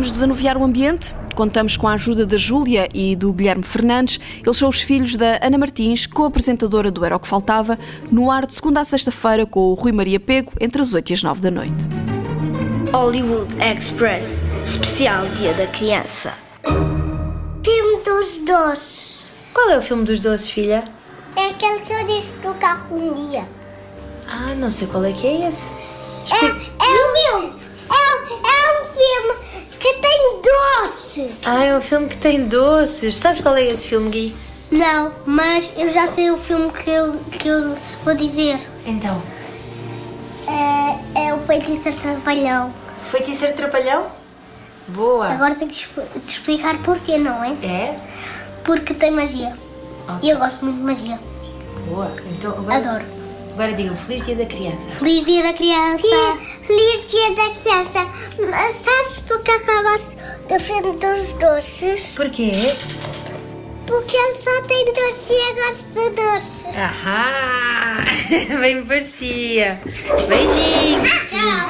Vamos 0.00 0.12
desanuviar 0.12 0.56
o 0.56 0.64
ambiente? 0.64 1.14
Contamos 1.34 1.76
com 1.76 1.86
a 1.86 1.92
ajuda 1.92 2.24
da 2.24 2.38
Júlia 2.38 2.88
e 2.94 3.14
do 3.14 3.34
Guilherme 3.34 3.62
Fernandes. 3.62 4.18
Eles 4.42 4.56
são 4.56 4.66
os 4.66 4.80
filhos 4.80 5.14
da 5.14 5.38
Ana 5.42 5.58
Martins, 5.58 6.06
co-apresentadora 6.06 6.90
do 6.90 7.04
Era 7.04 7.16
o 7.16 7.20
que 7.20 7.28
Faltava, 7.28 7.78
no 8.10 8.30
ar 8.30 8.46
de 8.46 8.54
segunda 8.54 8.80
a 8.80 8.84
sexta-feira 8.84 9.44
com 9.44 9.60
o 9.60 9.74
Rui 9.74 9.92
Maria 9.92 10.18
Pego, 10.18 10.52
entre 10.58 10.80
as 10.80 10.94
8 10.94 11.10
e 11.10 11.12
as 11.12 11.22
9 11.22 11.42
da 11.42 11.50
noite. 11.50 11.84
Hollywood 12.94 13.54
Express, 13.62 14.40
especial 14.64 15.28
Dia 15.36 15.52
da 15.52 15.66
Criança. 15.66 16.32
Filme 16.64 18.02
dos 18.02 18.38
doces. 18.38 19.26
Qual 19.52 19.68
é 19.68 19.76
o 19.76 19.82
filme 19.82 20.04
dos 20.04 20.18
doces, 20.18 20.48
filha? 20.48 20.84
É 21.36 21.48
aquele 21.50 21.80
que 21.80 21.92
eu 21.92 22.06
disse 22.06 22.32
do 22.42 22.54
carro 22.54 22.96
um 22.96 23.28
dia. 23.28 23.46
Ah, 24.26 24.54
não 24.54 24.70
sei 24.70 24.86
qual 24.86 25.04
é 25.04 25.12
que 25.12 25.26
é 25.26 25.46
esse. 25.46 25.66
É, 26.30 26.46
é 26.46 26.48
um 26.48 27.42
filme. 27.42 27.60
É, 27.90 28.32
é 28.32 28.82
um 28.82 28.86
filme 28.94 29.50
que 29.80 29.94
tem 29.94 30.20
doces. 31.28 31.46
Ah, 31.46 31.64
é 31.64 31.76
um 31.76 31.80
filme 31.80 32.08
que 32.08 32.16
tem 32.16 32.46
doces. 32.46 33.16
Sabes 33.16 33.40
qual 33.40 33.56
é 33.56 33.64
esse 33.64 33.88
filme, 33.88 34.10
Gui? 34.10 34.36
Não, 34.70 35.12
mas 35.26 35.70
eu 35.76 35.90
já 35.92 36.06
sei 36.06 36.30
o 36.30 36.38
filme 36.38 36.70
que 36.70 36.88
eu, 36.88 37.14
que 37.32 37.48
eu 37.48 37.76
vou 38.04 38.14
dizer. 38.14 38.60
Então. 38.86 39.20
É, 40.46 41.26
é 41.26 41.34
o 41.34 41.38
Feiticeiro 41.38 41.98
Trapalhão. 41.98 42.72
Feiticeiro 43.02 43.56
Trapalhão? 43.56 44.06
Boa. 44.88 45.28
Agora 45.28 45.54
tenho 45.54 45.70
que 45.70 45.86
explicar 46.24 46.78
porquê, 46.82 47.18
não 47.18 47.42
é? 47.44 47.50
É? 47.64 47.98
Porque 48.64 48.94
tem 48.94 49.10
magia. 49.10 49.56
E 50.22 50.30
eu 50.30 50.38
gosto 50.38 50.64
muito 50.64 50.78
de 50.78 50.82
magia. 50.82 51.20
Boa. 51.88 52.12
Então 52.32 52.52
agora. 52.52 52.76
Adoro. 52.76 53.19
Agora 53.60 53.74
digam 53.74 53.94
Feliz 53.94 54.24
Dia 54.24 54.36
da 54.36 54.46
Criança. 54.46 54.90
Feliz 54.92 55.26
Dia 55.26 55.42
da 55.42 55.52
Criança! 55.52 56.38
Feliz 56.62 57.10
Dia 57.10 57.30
da 57.34 57.50
Criança! 57.50 58.06
Mas 58.50 58.74
sabes 58.74 59.18
porque 59.28 59.50
é 59.50 59.58
que 59.58 59.70
eu 59.70 59.82
gosto 59.82 60.16
do 60.48 60.58
filme 60.58 60.96
dos 60.96 61.32
doces? 61.34 62.14
Porquê? 62.16 62.52
Porque 63.86 64.16
ele 64.16 64.34
só 64.34 64.62
tem 64.62 64.82
doce 64.86 65.34
e 65.34 65.50
eu 65.50 65.54
gosto 65.56 65.92
de 65.92 66.08
doces. 66.08 66.66
Ahá! 66.74 68.02
Bem 68.62 68.76
me 68.76 68.82
parecia. 68.86 69.78
Beijinhos. 70.26 71.10
Tchau! 71.28 71.68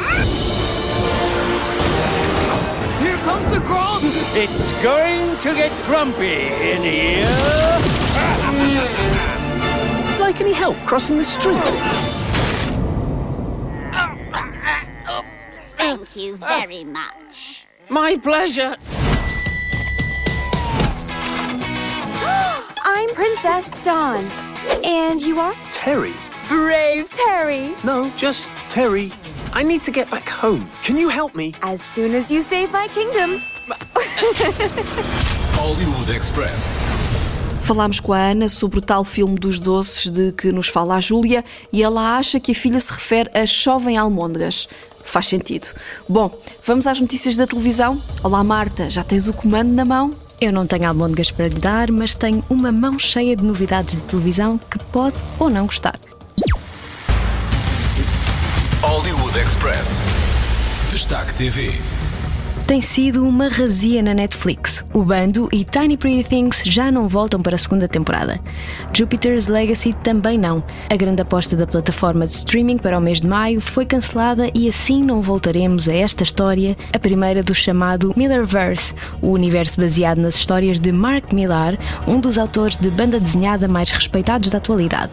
It's 4.37 4.73
going 4.81 5.37
to 5.39 5.55
get 5.57 5.73
grumpy 5.89 6.47
in 6.47 6.85
here. 6.85 7.27
like 10.31 10.41
any 10.41 10.53
help 10.53 10.77
crossing 10.87 11.19
the 11.19 11.25
street? 11.25 11.59
Thank 15.77 16.15
you 16.15 16.37
very 16.37 16.85
much. 16.85 17.67
My 17.89 18.17
pleasure. 18.17 18.77
I'm 22.85 23.09
Princess 23.13 23.83
Dawn. 23.83 24.25
And 24.85 25.21
you 25.21 25.41
are? 25.41 25.55
Terry. 25.73 26.13
Brave 26.47 27.11
Terry. 27.11 27.75
No, 27.85 28.09
just 28.17 28.51
Terry. 28.69 29.11
I 29.53 29.65
need 29.65 29.83
to 29.83 29.91
get 29.91 30.09
back 30.13 30.29
home. 30.29 30.71
Can 30.85 30.97
you 30.97 31.09
help 31.09 31.35
me? 31.35 31.55
As 31.63 31.83
soon 31.83 32.15
as 32.15 32.31
you 32.31 32.43
save 32.43 32.71
my 32.71 32.87
kingdom. 32.87 33.41
Hollywood 35.59 36.15
Express. 36.15 37.10
Falámos 37.71 38.00
com 38.00 38.12
a 38.12 38.19
Ana 38.19 38.49
sobre 38.49 38.81
o 38.81 38.83
tal 38.83 39.05
filme 39.05 39.39
dos 39.39 39.61
doces 39.61 40.11
de 40.11 40.33
que 40.33 40.50
nos 40.50 40.67
fala 40.67 40.97
a 40.97 40.99
Júlia 40.99 41.45
e 41.73 41.85
ela 41.85 42.17
acha 42.17 42.41
que 42.41 42.50
a 42.50 42.55
filha 42.55 42.81
se 42.81 42.93
refere 42.93 43.31
a 43.33 43.47
Chovem 43.47 43.97
Almôndegas. 43.97 44.69
Faz 45.05 45.29
sentido. 45.29 45.69
Bom, 46.09 46.37
vamos 46.65 46.89
às 46.89 47.00
notícias 47.00 47.37
da 47.37 47.47
televisão. 47.47 48.03
Olá 48.25 48.43
Marta, 48.43 48.91
já 48.91 49.05
tens 49.05 49.29
o 49.29 49.33
comando 49.33 49.71
na 49.71 49.85
mão? 49.85 50.12
Eu 50.41 50.53
não 50.53 50.67
tenho 50.67 50.89
almôndegas 50.89 51.31
para 51.31 51.47
lhe 51.47 51.61
dar, 51.61 51.93
mas 51.93 52.12
tenho 52.12 52.43
uma 52.50 52.73
mão 52.73 52.99
cheia 52.99 53.37
de 53.37 53.45
novidades 53.45 53.95
de 53.95 54.00
televisão 54.00 54.59
que 54.59 54.85
pode 54.87 55.15
ou 55.39 55.49
não 55.49 55.67
gostar. 55.67 55.95
Hollywood 58.83 59.39
Express. 59.39 60.09
Destaque 60.91 61.37
TV. 61.37 61.81
Tem 62.71 62.81
sido 62.81 63.27
uma 63.27 63.49
razia 63.49 64.00
na 64.00 64.15
Netflix. 64.15 64.85
O 64.95 65.03
Bando 65.03 65.49
e 65.50 65.65
Tiny 65.65 65.97
Pretty 65.97 66.23
Things 66.23 66.62
já 66.65 66.89
não 66.89 67.09
voltam 67.09 67.43
para 67.43 67.57
a 67.57 67.59
segunda 67.59 67.89
temporada. 67.89 68.39
Jupiter's 68.97 69.49
Legacy 69.49 69.93
também 69.93 70.39
não. 70.39 70.62
A 70.89 70.95
grande 70.95 71.21
aposta 71.21 71.57
da 71.57 71.67
plataforma 71.67 72.29
de 72.29 72.33
streaming 72.33 72.79
para 72.79 72.97
o 72.97 73.00
mês 73.00 73.21
de 73.21 73.27
maio 73.27 73.61
foi 73.61 73.85
cancelada 73.85 74.49
e 74.55 74.69
assim 74.69 75.03
não 75.03 75.21
voltaremos 75.21 75.89
a 75.89 75.95
esta 75.95 76.23
história, 76.23 76.77
a 76.93 76.99
primeira 77.00 77.43
do 77.43 77.57
chamado 77.57 78.15
Millerverse, 78.17 78.95
o 79.21 79.31
universo 79.31 79.81
baseado 79.81 80.19
nas 80.19 80.37
histórias 80.37 80.79
de 80.79 80.93
Mark 80.93 81.33
Millar, 81.33 81.77
um 82.07 82.21
dos 82.21 82.39
autores 82.39 82.77
de 82.77 82.89
banda 82.89 83.19
desenhada 83.19 83.67
mais 83.67 83.91
respeitados 83.91 84.49
da 84.49 84.59
atualidade. 84.59 85.11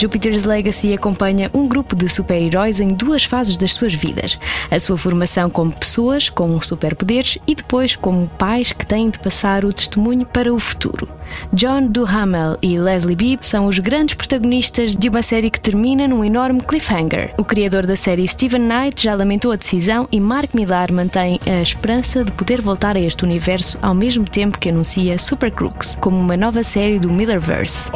Jupiter's 0.00 0.44
Legacy 0.44 0.94
acompanha 0.94 1.50
um 1.52 1.66
grupo 1.66 1.96
de 1.96 2.08
super-heróis 2.08 2.78
em 2.78 2.94
duas 2.94 3.24
fases 3.24 3.56
das 3.56 3.74
suas 3.74 3.94
vidas: 3.94 4.38
a 4.70 4.78
sua 4.78 4.96
formação 4.96 5.50
como 5.50 5.72
pessoas, 5.72 6.28
com 6.28 6.48
um 6.48 6.60
super 6.60 6.99
poderes 7.00 7.38
e 7.46 7.54
depois 7.54 7.96
como 7.96 8.28
pais 8.28 8.72
que 8.72 8.84
têm 8.84 9.08
de 9.08 9.18
passar 9.18 9.64
o 9.64 9.72
testemunho 9.72 10.26
para 10.26 10.52
o 10.52 10.58
futuro. 10.58 11.08
John 11.52 11.86
Duhamel 11.86 12.58
e 12.60 12.78
Leslie 12.78 13.16
Bibb 13.16 13.46
são 13.46 13.66
os 13.66 13.78
grandes 13.78 14.14
protagonistas 14.14 14.94
de 14.94 15.08
uma 15.08 15.22
série 15.22 15.50
que 15.50 15.60
termina 15.60 16.06
num 16.06 16.22
enorme 16.22 16.60
cliffhanger. 16.60 17.32
O 17.38 17.44
criador 17.44 17.86
da 17.86 17.96
série 17.96 18.28
Steven 18.28 18.60
Knight 18.60 19.02
já 19.02 19.14
lamentou 19.14 19.52
a 19.52 19.56
decisão 19.56 20.06
e 20.12 20.20
Mark 20.20 20.52
Millar 20.52 20.92
mantém 20.92 21.40
a 21.46 21.62
esperança 21.62 22.22
de 22.22 22.32
poder 22.32 22.60
voltar 22.60 22.96
a 22.96 23.00
este 23.00 23.24
universo 23.24 23.78
ao 23.80 23.94
mesmo 23.94 24.26
tempo 24.26 24.58
que 24.58 24.68
anuncia 24.68 25.18
Super 25.18 25.50
Crooks 25.50 25.96
como 26.00 26.18
uma 26.18 26.36
nova 26.36 26.62
série 26.62 26.98
do 26.98 27.08
Millerverse. 27.08 27.88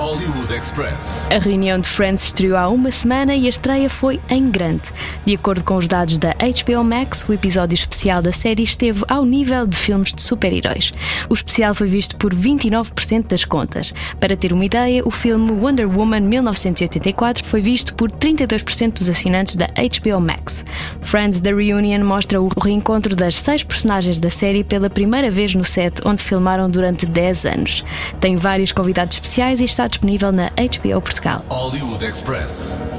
A 1.31 1.39
reunião 1.39 1.79
de 1.79 1.89
Friends 1.89 2.25
estreou 2.25 2.57
há 2.57 2.69
uma 2.69 2.91
semana 2.91 3.35
e 3.35 3.47
a 3.47 3.51
estreia 3.51 3.91
foi 3.91 4.21
em 4.31 4.51
grande. 4.51 4.91
De 5.27 5.35
acordo 5.35 5.63
com 5.63 5.77
os 5.77 5.89
dados 5.89 6.17
da 6.17 6.33
HBO 6.33 6.85
Max, 6.85 7.25
o 7.29 7.33
episódio 7.33 7.75
especial 7.75 8.23
da 8.23 8.33
série 8.33 8.63
esteve 8.63 8.94
ao 9.09 9.25
nível 9.25 9.67
de 9.67 9.77
filmes 9.77 10.13
de 10.13 10.23
super-heróis. 10.23 10.93
O 11.29 11.35
especial 11.35 11.75
foi 11.75 11.89
visto 11.89 12.17
por 12.17 12.35
29% 12.35 13.27
das 13.29 13.45
contas. 13.45 13.95
Para 14.21 14.37
ter 14.37 14.53
uma 14.53 14.65
ideia, 14.65 15.03
o 15.05 15.11
filme 15.11 15.51
Wonder 15.53 15.89
Woman 15.89 16.21
1984 16.21 17.45
foi 17.45 17.61
visto 17.61 17.95
por 17.95 18.11
32% 18.11 18.99
dos 18.99 19.09
assinantes 19.09 19.57
da 19.57 19.67
HBO 19.67 20.21
Max. 20.21 20.65
Friends 21.03 21.41
The 21.41 21.55
Reunion 21.55 22.05
mostra 22.05 22.41
o 22.41 22.49
reencontro 22.61 23.15
das 23.17 23.37
seis 23.37 23.63
personagens 23.63 24.19
da 24.21 24.31
série 24.31 24.65
pela 24.65 24.91
primeira 24.91 25.31
vez 25.31 25.55
no 25.55 25.65
set 25.65 26.01
onde 26.05 26.23
filmaram 26.23 26.69
durante 26.71 27.07
10 27.07 27.47
anos. 27.47 27.85
Tem 28.21 28.37
vários 28.37 28.73
convidados 28.73 29.17
especiais 29.17 29.61
e 29.61 29.65
está 29.65 29.87
disponível 29.87 30.33
na 30.33 30.51
HBO 30.51 31.01
Portugal. 31.01 31.45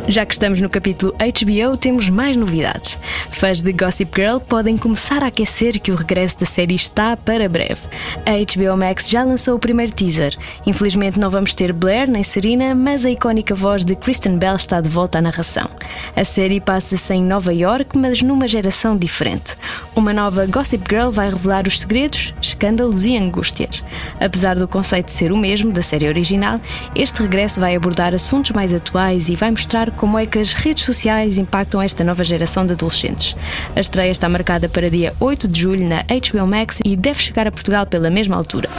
Já 0.08 0.25
que 0.25 0.34
estamos 0.34 0.62
no 0.62 0.69
capítulo 0.69 1.13
HBO, 1.13 1.77
temos 1.77 2.10
mais 2.10 2.36
novidades. 2.36 2.97
Fãs 3.31 3.62
de 3.62 3.71
Gossip 3.71 4.12
Girl 4.15 4.39
podem 4.39 4.77
começar 4.77 5.23
a 5.23 5.27
aquecer 5.27 5.74
que 5.79 5.91
o 5.91 5.95
regresso 5.95 6.39
da 6.39 6.45
série 6.45 6.75
está 6.75 7.15
para 7.17 7.47
breve. 7.49 7.81
A 8.25 8.31
HBO 8.31 8.77
Max 8.77 9.09
já 9.09 9.23
lançou 9.23 9.55
o 9.55 9.59
primeiro 9.59 9.93
teaser. 9.93 10.35
Infelizmente 10.65 11.19
não 11.19 11.29
vamos 11.29 11.53
ter 11.53 11.71
Blair 11.73 12.09
nem 12.09 12.23
Serena, 12.23 12.73
mas 12.75 13.05
a 13.05 13.11
icónica 13.11 13.55
voz 13.55 13.83
de 13.83 13.95
Kristen 13.95 14.38
Bell 14.38 14.55
está 14.55 14.81
de 14.81 14.89
volta 14.89 15.19
à 15.19 15.21
narração. 15.21 15.69
A 16.15 16.23
série 16.23 16.59
passa-se 16.59 17.13
em 17.13 17.23
Nova 17.23 17.53
York, 17.53 17.97
mas 17.97 18.21
numa 18.21 18.47
geração 18.47 18.97
diferente. 18.97 19.55
Uma 19.95 20.13
nova 20.13 20.45
Gossip 20.45 20.83
Girl 20.89 21.09
vai 21.09 21.29
revelar 21.29 21.67
os 21.67 21.79
segredos, 21.79 22.33
escândalos 22.41 23.05
e 23.05 23.17
angústias. 23.17 23.83
Apesar 24.19 24.55
do 24.55 24.67
conceito 24.67 25.11
ser 25.11 25.31
o 25.31 25.38
mesmo 25.38 25.71
da 25.71 25.81
série 25.81 26.07
original, 26.07 26.59
este 26.95 27.21
regresso 27.21 27.59
vai 27.59 27.75
abordar 27.75 28.13
assuntos 28.13 28.51
mais 28.51 28.73
atuais 28.73 29.29
e 29.29 29.35
vai 29.35 29.51
mostrar 29.51 29.91
como 29.91 30.17
é 30.17 30.25
que 30.25 30.39
as 30.39 30.53
redes 30.53 30.83
sociais 30.83 31.38
impactam 31.38 31.81
esta 31.81 32.03
nova 32.03 32.23
geração 32.23 32.65
de 32.65 32.73
adolescentes. 32.73 33.35
A 33.75 33.79
estreia 33.79 34.11
está 34.11 34.27
marcada 34.27 34.67
para 34.67 34.89
dia 34.89 35.13
8 35.19 35.47
de 35.47 35.64
julho 35.65 35.89
na 35.89 36.04
HBO 36.04 36.45
Max 36.45 36.80
e 36.86 36.95
deve 36.95 37.19
chegar 37.19 37.47
a 37.47 37.51
Portugal 37.51 37.88
pela 37.88 38.08
mesma 38.12 38.36
altura. 38.36 38.69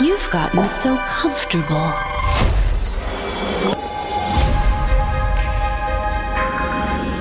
You've 0.00 0.30
gotten 0.30 0.64
so 0.66 0.96
comfortable. 1.20 1.90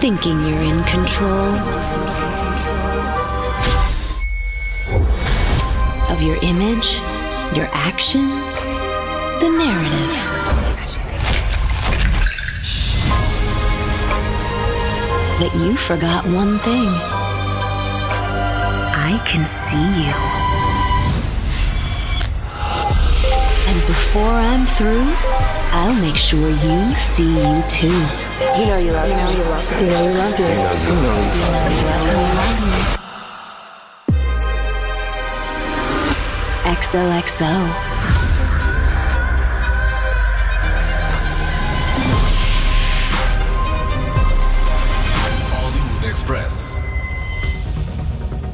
Thinking 0.02 0.39
you're 0.45 0.62
in 0.62 0.84
control 0.84 1.56
of 6.12 6.21
your 6.21 6.38
image, 6.43 7.02
your 7.56 7.67
actions, 7.74 8.60
the 9.39 9.50
narrative. 9.50 10.75
That 15.39 15.54
you 15.54 15.76
forgot 15.76 16.26
one 16.28 16.60
thing. 16.60 16.88
I 18.95 19.19
can 19.28 19.45
see 19.45 19.76
you. 19.76 20.15
And 23.67 23.86
before 23.86 24.24
I'm 24.24 24.65
through, 24.65 25.06
I'll 25.74 25.93
make 26.02 26.15
sure 26.15 26.50
you 26.50 26.95
see 26.95 27.28
you 27.28 27.63
too. 27.67 28.00
You 28.56 28.67
know 28.67 28.78
you 28.78 28.93
love 28.93 29.10
me. 29.10 29.15
You 29.15 29.19
know 29.19 29.32
you 29.36 29.43
love 29.43 29.71
me. 29.71 29.76
You 29.82 29.88
know 29.91 30.04
you 30.06 30.13
love 30.15 30.39
me. 30.39 30.45
You 30.45 30.56
know 30.56 31.19
you 32.15 32.32
love 32.39 32.60
me. 32.63 32.80
XOXO. 36.80 38.14
Express. 46.15 46.80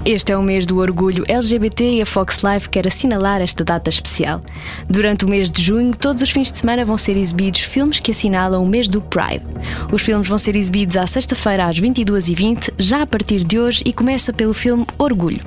Este 0.03 0.31
é 0.31 0.37
o 0.37 0.41
mês 0.41 0.65
do 0.65 0.79
orgulho 0.79 1.23
LGBT 1.27 1.97
e 1.97 2.01
a 2.01 2.07
Fox 2.07 2.41
Life 2.41 2.67
quer 2.67 2.87
assinalar 2.87 3.39
esta 3.39 3.63
data 3.63 3.87
especial. 3.87 4.41
Durante 4.89 5.25
o 5.25 5.29
mês 5.29 5.51
de 5.51 5.61
junho, 5.61 5.95
todos 5.95 6.23
os 6.23 6.31
fins 6.31 6.51
de 6.51 6.57
semana 6.57 6.83
vão 6.83 6.97
ser 6.97 7.15
exibidos 7.15 7.61
filmes 7.61 7.99
que 7.99 8.09
assinalam 8.09 8.63
o 8.63 8.67
mês 8.67 8.89
do 8.89 8.99
Pride. 8.99 9.45
Os 9.91 10.01
filmes 10.01 10.27
vão 10.27 10.39
ser 10.39 10.55
exibidos 10.55 10.97
à 10.97 11.05
sexta-feira 11.05 11.67
às 11.67 11.79
22h20, 11.79 12.73
já 12.79 13.03
a 13.03 13.05
partir 13.05 13.43
de 13.43 13.59
hoje, 13.59 13.83
e 13.85 13.93
começa 13.93 14.33
pelo 14.33 14.55
filme 14.55 14.87
Orgulho. 14.97 15.41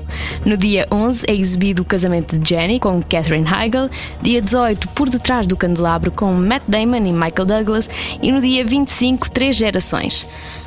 No 0.45 0.57
dia 0.57 0.87
11 0.93 1.25
é 1.27 1.35
exibido 1.35 1.83
O 1.83 1.85
Casamento 1.85 2.39
de 2.39 2.49
Jenny 2.49 2.79
com 2.79 3.03
Katherine 3.03 3.49
Heigl, 3.53 3.91
dia 4.23 4.41
18 4.41 4.87
Por 4.91 5.11
Detrás 5.11 5.49
do 5.49 5.57
Candelabro 5.57 6.13
com 6.13 6.33
Matt 6.33 6.63
Damon 6.69 7.05
e 7.07 7.13
Michael 7.13 7.45
Douglas 7.45 7.91
e 8.23 8.31
no 8.31 8.41
dia 8.41 8.65
25 8.65 9.33
Três 9.33 9.57
Gerações 9.57 10.25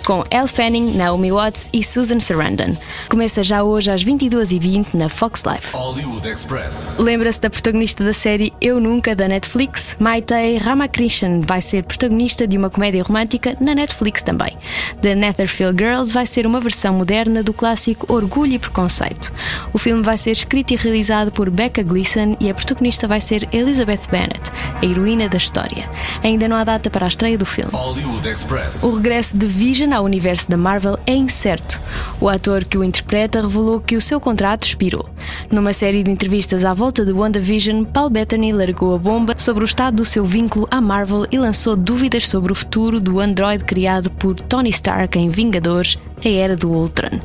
com 0.07 0.23
Elle 0.31 0.47
Fanning, 0.47 0.93
Naomi 0.95 1.33
Watts 1.33 1.69
e 1.73 1.83
Susan 1.83 2.17
Sarandon. 2.17 2.77
Começa 3.09 3.43
já 3.43 3.61
hoje 3.61 3.91
às 3.91 4.05
22h20 4.05 4.93
na 4.93 5.09
Fox 5.09 5.43
Life. 5.43 5.75
Hollywood 5.75 6.25
Express. 6.25 6.97
Lembra-se 6.97 7.41
da 7.41 7.49
protagonista 7.49 8.05
da 8.05 8.13
série 8.13 8.53
Eu 8.61 8.79
Nunca 8.79 9.13
da 9.13 9.27
Netflix? 9.27 9.97
Maitei 9.99 10.59
Ramakrishnan 10.59 11.41
vai 11.41 11.61
ser 11.61 11.83
protagonista 11.83 12.47
de 12.47 12.57
uma 12.57 12.69
comédia 12.69 13.03
romântica 13.03 13.57
na 13.59 13.75
Netflix 13.75 14.21
também. 14.21 14.55
The 15.01 15.13
Netherfield 15.13 15.77
Girls 15.77 16.13
vai 16.13 16.25
ser 16.25 16.47
uma 16.47 16.61
versão 16.61 16.93
moderna 16.93 17.43
do 17.43 17.51
clássico 17.51 18.09
Orgulho 18.09 18.53
e 18.53 18.59
Preconceito. 18.59 19.33
O 19.73 19.77
filme 19.77 20.03
vai 20.03 20.17
ser 20.17 20.31
escrito 20.31 20.71
e 20.71 20.77
realizado 20.77 21.33
por 21.33 21.49
Becca 21.49 21.83
Gleeson 21.83 22.37
e 22.39 22.49
a 22.49 22.53
protagonista 22.53 23.09
vai 23.09 23.19
ser 23.19 23.45
Elizabeth 23.51 24.07
Bennet, 24.09 24.49
a 24.81 24.85
heroína 24.85 25.27
da 25.27 25.37
história. 25.37 25.89
Ainda 26.23 26.47
não 26.47 26.55
há 26.55 26.63
data 26.63 26.89
para 26.89 27.03
a 27.03 27.09
estreia 27.09 27.37
do 27.37 27.45
filme. 27.45 27.71
Hollywood 27.73 28.25
Express. 28.25 28.83
O 28.83 28.95
regresso 28.95 29.37
de 29.37 29.45
Vision 29.45 29.96
ao 29.97 30.05
universo 30.05 30.49
da 30.49 30.57
Marvel 30.57 30.97
é 31.05 31.15
incerto. 31.15 31.81
O 32.21 32.29
ator 32.29 32.63
que 32.63 32.77
o 32.77 32.83
interpreta 32.83 33.41
revelou 33.41 33.81
que 33.81 33.95
o 33.95 34.01
seu 34.01 34.19
contrato 34.19 34.63
expirou. 34.63 35.09
Numa 35.51 35.73
série 35.73 36.03
de 36.03 36.11
entrevistas 36.11 36.65
à 36.65 36.73
volta 36.73 37.05
de 37.05 37.11
WandaVision, 37.11 37.83
Paul 37.83 38.09
Bettany 38.09 38.51
largou 38.51 38.95
a 38.95 38.97
bomba 38.97 39.33
sobre 39.37 39.63
o 39.63 39.65
estado 39.65 39.97
do 39.97 40.05
seu 40.05 40.25
vínculo 40.25 40.67
à 40.69 40.81
Marvel 40.81 41.25
e 41.31 41.37
lançou 41.37 41.75
dúvidas 41.75 42.27
sobre 42.27 42.51
o 42.51 42.55
futuro 42.55 42.99
do 42.99 43.19
androide 43.19 43.63
criado 43.65 44.09
por 44.11 44.35
Tony 44.35 44.69
Stark 44.69 45.17
em 45.17 45.29
Vingadores, 45.29 45.97
a 46.23 46.29
Era 46.29 46.55
do 46.55 46.69
Ultron. 46.71 47.19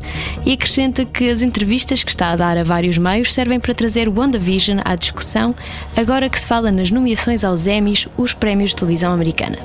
E 0.44 0.52
acrescenta 0.52 1.04
que 1.04 1.28
as 1.28 1.42
entrevistas 1.42 2.04
que 2.04 2.10
está 2.10 2.30
a 2.30 2.36
dar 2.36 2.56
a 2.56 2.64
vários 2.64 2.98
meios 2.98 3.32
servem 3.32 3.58
para 3.58 3.74
trazer 3.74 4.08
WandaVision 4.08 4.80
à 4.84 4.94
discussão, 4.94 5.54
agora 5.96 6.28
que 6.28 6.38
se 6.38 6.46
fala 6.46 6.70
nas 6.70 6.90
nomeações 6.90 7.44
aos 7.44 7.66
Emmys, 7.66 8.06
os 8.16 8.32
prémios 8.32 8.70
de 8.70 8.76
televisão 8.76 9.12
americana. 9.12 9.58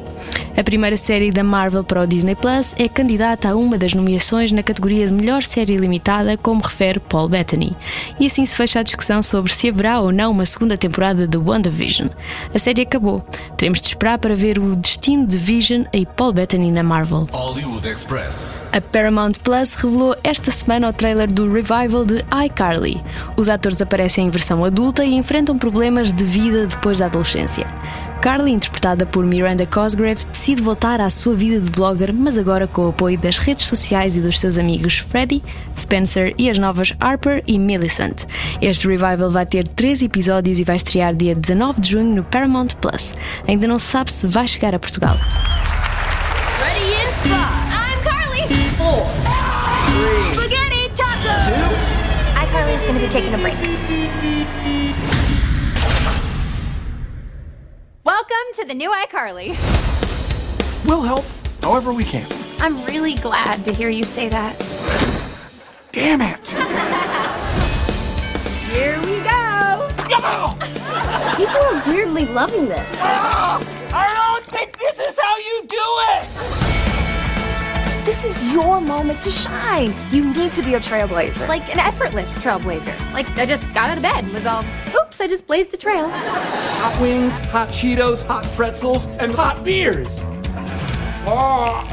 A 0.58 0.63
primeira 0.63 0.97
série 0.97 1.32
da 1.32 1.43
Marvel 1.43 1.84
para 1.84 2.02
o 2.02 2.08
Disney 2.08 2.34
Plus 2.34 2.73
é 2.80 2.89
candidata 2.89 3.50
a 3.50 3.56
uma 3.56 3.78
das 3.78 3.93
nomeações 3.93 4.52
na 4.52 4.63
categoria 4.63 5.06
de 5.06 5.13
melhor 5.13 5.43
série 5.43 5.78
limitada, 5.78 6.36
como 6.36 6.62
refere 6.62 7.00
Paul 7.00 7.30
Bettany. 7.30 7.76
E 8.19 8.27
assim 8.28 8.46
se 8.46 8.56
fecha 8.56 8.80
a 8.80 8.84
discussão 8.84 9.24
sobre 9.24 9.54
se 9.54 9.70
haverá 9.70 10.00
ou 10.00 10.12
não 10.12 10.32
uma 10.32 10.46
segunda 10.46 10.78
temporada 10.78 11.28
de 11.28 11.38
WandaVision. 11.38 12.10
A 12.54 12.60
série 12.60 12.84
acabou. 12.84 13.24
Teremos 13.58 13.82
de 13.82 13.88
esperar 13.88 14.20
para 14.20 14.36
ver 14.36 14.60
o 14.60 14.76
destino 14.76 15.26
de 15.26 15.38
Vision 15.38 15.84
e 15.92 16.06
Paul 16.06 16.34
Bettany 16.34 16.72
na 16.72 16.84
Marvel. 16.84 17.28
A 18.72 18.82
Paramount 18.82 19.34
Plus 19.44 19.74
revelou 19.74 20.16
esta 20.24 20.52
semana 20.52 20.90
o 20.90 20.94
trailer 20.94 21.32
do 21.32 21.52
revival 21.52 22.06
de 22.06 22.24
iCarly. 22.46 23.02
Os 23.36 23.50
atores 23.50 23.82
aparecem 23.82 24.28
em 24.28 24.30
versão 24.30 24.63
adulta 24.63 25.04
e 25.04 25.16
enfrentam 25.16 25.58
problemas 25.58 26.12
de 26.12 26.24
vida 26.24 26.68
depois 26.68 27.00
da 27.00 27.06
adolescência. 27.08 27.66
Carly, 28.18 28.52
interpretada 28.52 29.06
por 29.06 29.26
Miranda 29.26 29.66
Cosgrave, 29.66 30.26
decide 30.26 30.62
voltar 30.62 31.00
à 31.00 31.10
sua 31.10 31.36
vida 31.36 31.60
de 31.60 31.70
blogger, 31.70 32.14
mas 32.14 32.38
agora 32.38 32.68
com 32.68 32.86
o 32.86 32.90
apoio 32.90 33.18
das 33.18 33.38
redes 33.38 33.66
sociais 33.66 34.18
e 34.18 34.22
dos 34.22 34.40
seus 34.40 34.58
amigos 34.58 34.98
Freddie, 34.98 35.44
Spencer 35.76 36.34
e 36.38 36.50
as 36.50 36.58
novas 36.58 36.94
Harper 37.00 37.44
e 37.48 37.58
Millicent. 37.58 38.26
Este 38.62 38.88
revival 38.88 39.32
vai 39.32 39.46
ter 39.46 39.68
três 39.68 40.02
episódios 40.02 40.60
e 40.60 40.64
vai 40.64 40.76
estrear 40.76 41.16
dia 41.16 41.36
19 41.36 41.80
de 41.80 41.92
junho 41.92 42.16
no 42.16 42.24
Paramount 42.24 42.70
Plus. 42.82 43.14
Ainda 43.48 43.68
não 43.68 43.80
se 43.80 43.86
sabe 43.86 44.12
se 44.12 44.26
vai 44.28 44.48
chegar 44.48 44.74
a 44.74 44.80
Portugal. 44.80 45.18
Ready 46.60 46.94
in 46.94 47.08
five. 47.24 47.68
I'm 47.72 48.02
Carly. 48.04 48.48
Four. 48.78 49.06
Three. 49.86 50.34
Spaghetti 50.34 50.90
taco. 50.96 51.34
Two. 51.52 51.98
is 52.78 52.84
going 52.84 52.96
to 52.96 53.02
be 53.02 53.10
taking 53.10 53.34
a 53.34 53.38
break. 53.38 53.77
Welcome 58.30 58.54
to 58.56 58.66
the 58.66 58.74
new 58.74 58.92
iCarly. 58.92 59.50
We'll 60.86 61.02
help 61.02 61.24
however 61.62 61.94
we 61.94 62.04
can. 62.04 62.28
I'm 62.60 62.84
really 62.84 63.16
glad 63.16 63.63
to 63.63 63.74
hear 63.74 63.90
you 63.90 64.04
say 64.04 64.28
that. 64.28 64.60
Damn 65.94 66.20
it! 66.22 66.50
Here 68.70 69.00
we 69.02 69.22
go. 69.24 69.88
People 71.38 71.62
are 71.62 71.84
weirdly 71.88 72.26
loving 72.26 72.68
this. 72.68 72.98
Ah! 73.00 73.63
I 73.94 74.13
don't 74.13 74.44
think 74.46 74.78
this 74.78 75.00
is 75.00 75.18
how 75.18 75.38
you 75.38 75.62
do 75.68 75.78
it! 76.58 76.67
This 78.08 78.24
is 78.24 78.54
your 78.54 78.80
moment 78.80 79.22
to 79.24 79.30
shine. 79.30 79.93
You 80.12 80.34
need 80.34 80.54
to 80.54 80.62
be 80.62 80.76
a 80.76 80.80
trailblazer. 80.80 81.46
Like 81.50 81.70
an 81.74 81.78
effortless 81.78 82.38
trailblazer. 82.38 82.96
Like 83.12 83.30
I 83.38 83.46
just 83.46 83.62
got 83.74 83.89
out 83.89 83.98
of 83.98 84.02
bed 84.02 84.24
and 84.24 84.32
was 84.32 84.46
all, 84.46 84.63
oops, 84.96 85.20
I 85.20 85.28
just 85.28 85.46
blazed 85.46 85.74
a 85.74 85.78
trail. 85.78 86.08
Hot 86.08 87.02
wings, 87.02 87.38
hot 87.38 87.67
Cheetos, 87.67 88.26
hot 88.26 88.46
pretzels, 88.56 89.08
and 89.17 89.36
hot 89.36 89.62
beers. 89.62 90.22
Oh. 91.26 91.86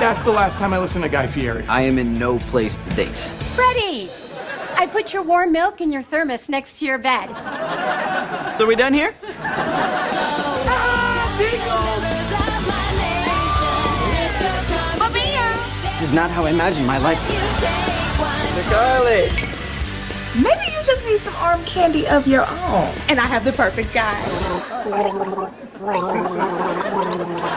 That's 0.00 0.24
the 0.24 0.32
last 0.32 0.58
time 0.58 0.74
I 0.74 0.80
listened 0.80 1.04
to 1.04 1.08
Guy 1.08 1.28
Fieri. 1.28 1.64
I 1.68 1.82
am 1.82 1.96
in 1.96 2.14
no 2.14 2.40
place 2.40 2.78
to 2.78 2.90
date. 2.96 3.30
Freddie! 3.54 4.10
I 4.74 4.88
put 4.90 5.12
your 5.12 5.22
warm 5.22 5.52
milk 5.52 5.80
in 5.80 5.92
your 5.92 6.02
thermos 6.02 6.48
next 6.48 6.80
to 6.80 6.84
your 6.84 6.98
bed. 6.98 7.28
So 8.56 8.64
are 8.64 8.66
we 8.66 8.74
done 8.74 8.92
here? 8.92 9.14
Is 16.08 16.14
not 16.14 16.30
how 16.30 16.46
I 16.46 16.50
imagined 16.50 16.86
my 16.86 16.96
life. 16.98 17.18
Carly! 18.70 19.28
Maybe 20.42 20.72
you 20.72 20.82
just 20.84 21.04
need 21.04 21.18
some 21.18 21.34
arm 21.36 21.62
candy 21.64 22.06
of 22.08 22.26
your 22.26 22.46
own. 22.46 22.94
And 23.10 23.20
I 23.20 23.26
have 23.26 23.44
the 23.44 23.52
perfect 23.52 23.92
guy. 23.92 24.18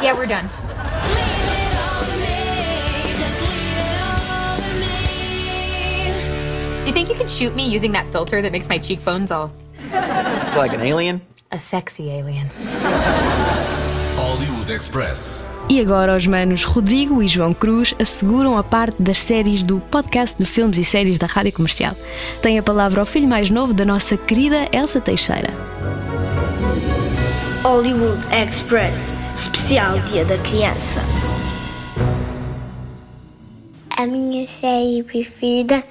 Yeah, 0.04 0.14
we're 0.18 0.26
done. 0.26 0.50
Do 6.82 6.88
you 6.88 6.94
think 6.94 7.10
you 7.10 7.16
could 7.16 7.30
shoot 7.30 7.56
me 7.56 7.70
using 7.70 7.92
that 7.94 8.10
filter 8.10 8.42
that 8.42 8.52
makes 8.52 8.68
my 8.68 8.78
cheekbones 8.80 9.32
all 9.32 9.54
Like 9.92 10.74
an 10.74 10.82
alien? 10.82 11.22
a 11.52 11.60
sexy 11.60 12.10
alien? 12.12 12.50
Hollywood 14.16 14.70
Express. 14.70 15.51
E 15.72 15.80
agora 15.80 16.18
os 16.18 16.28
manos 16.28 16.66
Rodrigo 16.66 17.24
e 17.24 17.30
João 17.30 17.54
Cruz 17.54 17.96
asseguram 17.98 18.58
a 18.58 18.64
parte 18.64 19.02
das 19.02 19.20
séries 19.20 19.64
do 19.64 19.80
podcast 19.80 20.38
de 20.38 20.46
filmes 20.46 20.78
e 20.78 20.84
séries 20.84 21.18
da 21.18 21.28
Rádio 21.28 21.54
Comercial. 21.54 21.96
Tem 22.42 22.60
a 22.60 22.62
palavra 22.62 23.02
o 23.02 23.06
filho 23.06 23.26
mais 23.26 23.50
novo 23.50 23.74
da 23.74 23.86
nossa 23.86 24.18
querida 24.18 24.68
Elsa 24.74 25.00
Teixeira. 25.00 25.54
Hollywood 27.64 28.22
Express, 28.36 29.14
especial 29.34 29.98
Dia 30.10 30.26
da 30.26 30.38
Criança. 30.40 31.00
A 33.92 34.06
minha 34.06 34.46
série 34.50 35.04
preferida 35.04 35.82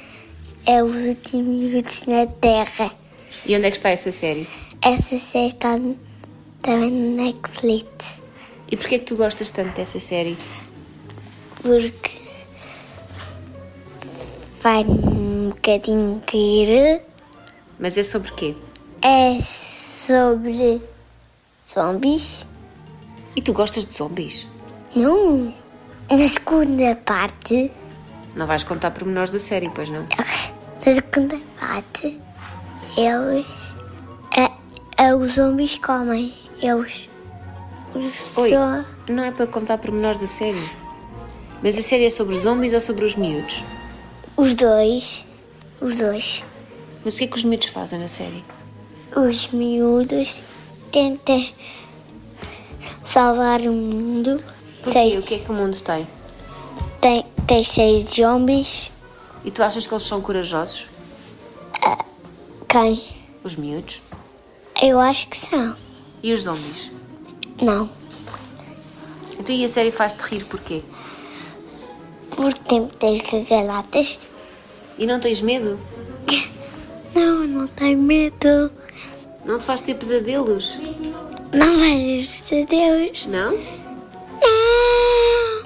é 0.67 0.85
Os 0.85 1.07
Últimos 1.07 1.71
Minutos 1.73 2.05
na 2.07 2.27
Terra. 2.27 2.91
E 3.47 3.57
onde 3.57 3.65
é 3.65 3.71
que 3.71 3.79
está 3.79 3.89
essa 3.89 4.13
série? 4.13 4.47
Essa 4.83 5.19
série 5.19 5.49
está 5.49 5.81
também 6.61 6.91
no 6.91 7.17
Netflix. 7.17 8.20
E 8.71 8.77
porquê 8.77 8.95
é 8.97 8.99
que 8.99 9.05
tu 9.05 9.17
gostas 9.17 9.51
tanto 9.51 9.75
dessa 9.75 9.99
série? 9.99 10.39
Porque 11.63 12.21
vai 14.63 14.85
um 14.85 15.49
bocadinho 15.49 16.23
cair. 16.27 17.01
Mas 17.79 17.97
é 17.99 18.03
sobre 18.03 18.31
quê? 18.33 18.55
É 19.03 19.41
sobre 19.43 20.81
zombies. 21.67 22.47
E 23.35 23.43
tu 23.43 23.53
gostas 23.53 23.85
de 23.85 23.95
zombies? 23.95 24.47
Não. 24.95 25.53
Na 26.11 26.29
segunda 26.29 26.97
parte, 26.97 27.71
Não 28.37 28.47
vais 28.47 28.63
contar 28.65 28.91
pormenores 28.93 29.31
da 29.31 29.39
série, 29.41 29.69
pois 29.71 29.91
não? 29.91 30.07
na 30.87 30.93
segunda 30.95 31.37
parte, 31.59 32.21
eles. 32.97 33.47
É, 34.37 35.05
é, 35.05 35.15
os 35.15 35.33
zombies 35.33 35.77
comem. 35.79 36.33
Eles. 36.63 37.09
Oi, 37.95 38.51
não 39.09 39.25
é 39.25 39.33
para 39.33 39.47
contar 39.47 39.79
pormenores 39.79 40.21
da 40.21 40.27
série. 40.27 40.71
Mas 41.63 41.77
a 41.77 41.83
série 41.83 42.07
é 42.07 42.11
sobre 42.11 42.35
os 42.35 42.43
zombies 42.43 42.73
ou 42.73 42.81
sobre 42.81 43.05
os 43.05 43.17
miúdos? 43.17 43.65
Os 44.37 44.55
dois. 44.55 45.25
Os 45.81 45.97
dois. 45.97 46.45
Mas 47.05 47.15
o 47.15 47.19
que 47.19 47.25
é 47.25 47.27
que 47.27 47.37
os 47.37 47.45
miúdos 47.45 47.69
fazem 47.69 47.99
na 47.99 48.09
série? 48.09 48.45
Os 49.17 49.49
miúdos 49.49 50.41
tentam 50.93 51.45
salvar 53.03 53.61
o 53.63 53.73
mundo. 53.73 54.43
Porquê? 54.83 55.19
O 55.19 55.23
que 55.23 55.35
é 55.35 55.39
que 55.39 55.51
o 55.51 55.55
mundo 55.55 55.79
tem? 55.81 56.07
Tem, 57.01 57.25
tem 57.47 57.65
seis 57.65 58.05
zombies. 58.15 58.93
E 59.45 59.51
tu 59.51 59.63
achas 59.63 59.87
que 59.87 59.93
eles 59.93 60.05
são 60.05 60.21
corajosos? 60.21 60.87
Quem? 62.69 63.03
Os 63.43 63.57
miúdos? 63.57 64.01
Eu 64.81 65.01
acho 65.01 65.29
que 65.29 65.37
são. 65.37 65.75
E 66.23 66.33
os 66.33 66.43
zombies? 66.43 66.93
Não. 67.61 67.91
Então 69.39 69.55
e 69.55 69.65
a 69.65 69.69
série 69.69 69.91
faz-te 69.91 70.21
rir 70.23 70.45
porquê? 70.45 70.83
Porque 72.31 72.61
tem 72.61 72.81
muitas 72.81 73.49
gargalatas. 73.49 74.19
E 74.99 75.07
não 75.07 75.21
tens 75.21 75.41
medo? 75.41 75.79
Não, 77.15 77.47
não 77.47 77.67
tenho 77.67 77.99
medo. 77.99 78.71
Não 79.45 79.59
te 79.59 79.65
faz 79.65 79.81
ter 79.81 79.95
pesadelos? 79.95 80.79
Não 81.53 81.79
vais 81.79 82.27
pesadelos. 82.27 83.27
Não? 83.27 83.59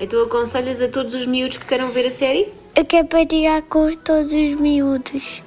Então 0.00 0.22
aconselhas 0.22 0.80
a 0.80 0.88
todos 0.88 1.14
os 1.14 1.26
miúdos 1.26 1.58
que 1.58 1.66
queiram 1.66 1.90
ver 1.90 2.06
a 2.06 2.10
série? 2.10 2.52
Eu 2.74 2.84
quero 2.84 3.06
para 3.06 3.24
tirar 3.24 3.62
com 3.62 3.94
todos 3.94 4.32
os 4.32 4.60
miúdos. 4.60 5.42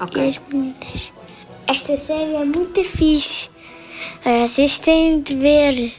Ok. 0.00 0.22
E 0.22 0.28
as 0.28 0.38
meninas. 0.48 1.12
Esta 1.66 1.96
série 1.96 2.34
é 2.34 2.44
muito 2.44 2.82
fixe. 2.82 3.51
Vocês 4.24 4.78
têm 4.78 5.20
de 5.20 5.34
ver. 5.34 5.92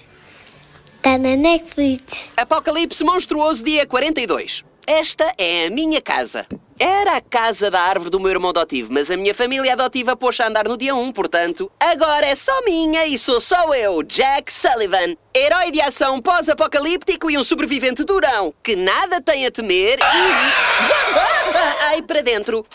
Está 0.97 1.17
na 1.17 1.35
Netflix. 1.35 2.31
Apocalipse 2.37 3.03
Monstruoso, 3.03 3.63
dia 3.63 3.85
42. 3.85 4.63
Esta 4.85 5.33
é 5.37 5.67
a 5.67 5.69
minha 5.69 6.01
casa. 6.01 6.45
Era 6.77 7.17
a 7.17 7.21
casa 7.21 7.71
da 7.71 7.79
árvore 7.79 8.09
do 8.09 8.19
meu 8.19 8.29
irmão 8.29 8.49
adotivo, 8.49 8.91
mas 8.91 9.09
a 9.09 9.15
minha 9.15 9.33
família 9.33 9.73
adotiva 9.73 10.15
pôs 10.15 10.39
a 10.39 10.47
andar 10.47 10.67
no 10.67 10.75
dia 10.75 10.93
1, 10.93 11.11
portanto, 11.13 11.71
agora 11.79 12.25
é 12.25 12.35
só 12.35 12.61
minha 12.65 13.05
e 13.05 13.17
sou 13.17 13.39
só 13.39 13.73
eu, 13.73 14.03
Jack 14.03 14.51
Sullivan, 14.51 15.15
herói 15.33 15.71
de 15.71 15.79
ação 15.79 16.21
pós-apocalíptico 16.21 17.31
e 17.31 17.37
um 17.37 17.43
sobrevivente 17.43 18.03
durão, 18.03 18.53
que 18.61 18.75
nada 18.75 19.21
tem 19.21 19.45
a 19.45 19.51
temer 19.51 19.99
e. 19.99 20.03
Ai, 21.87 22.01
para 22.01 22.21
dentro. 22.21 22.65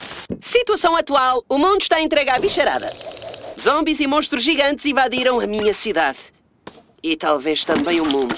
Situação 0.40 0.96
atual: 0.96 1.44
o 1.48 1.58
mundo 1.58 1.82
está 1.82 2.00
entregue 2.00 2.30
à 2.30 2.38
bicharada. 2.38 2.90
Zombies 3.60 3.98
e 4.00 4.06
monstros 4.06 4.42
gigantes 4.42 4.86
invadiram 4.86 5.40
a 5.40 5.46
minha 5.46 5.74
cidade. 5.74 6.18
E 7.02 7.16
talvez 7.16 7.64
também 7.64 8.00
o 8.00 8.06
mundo. 8.06 8.36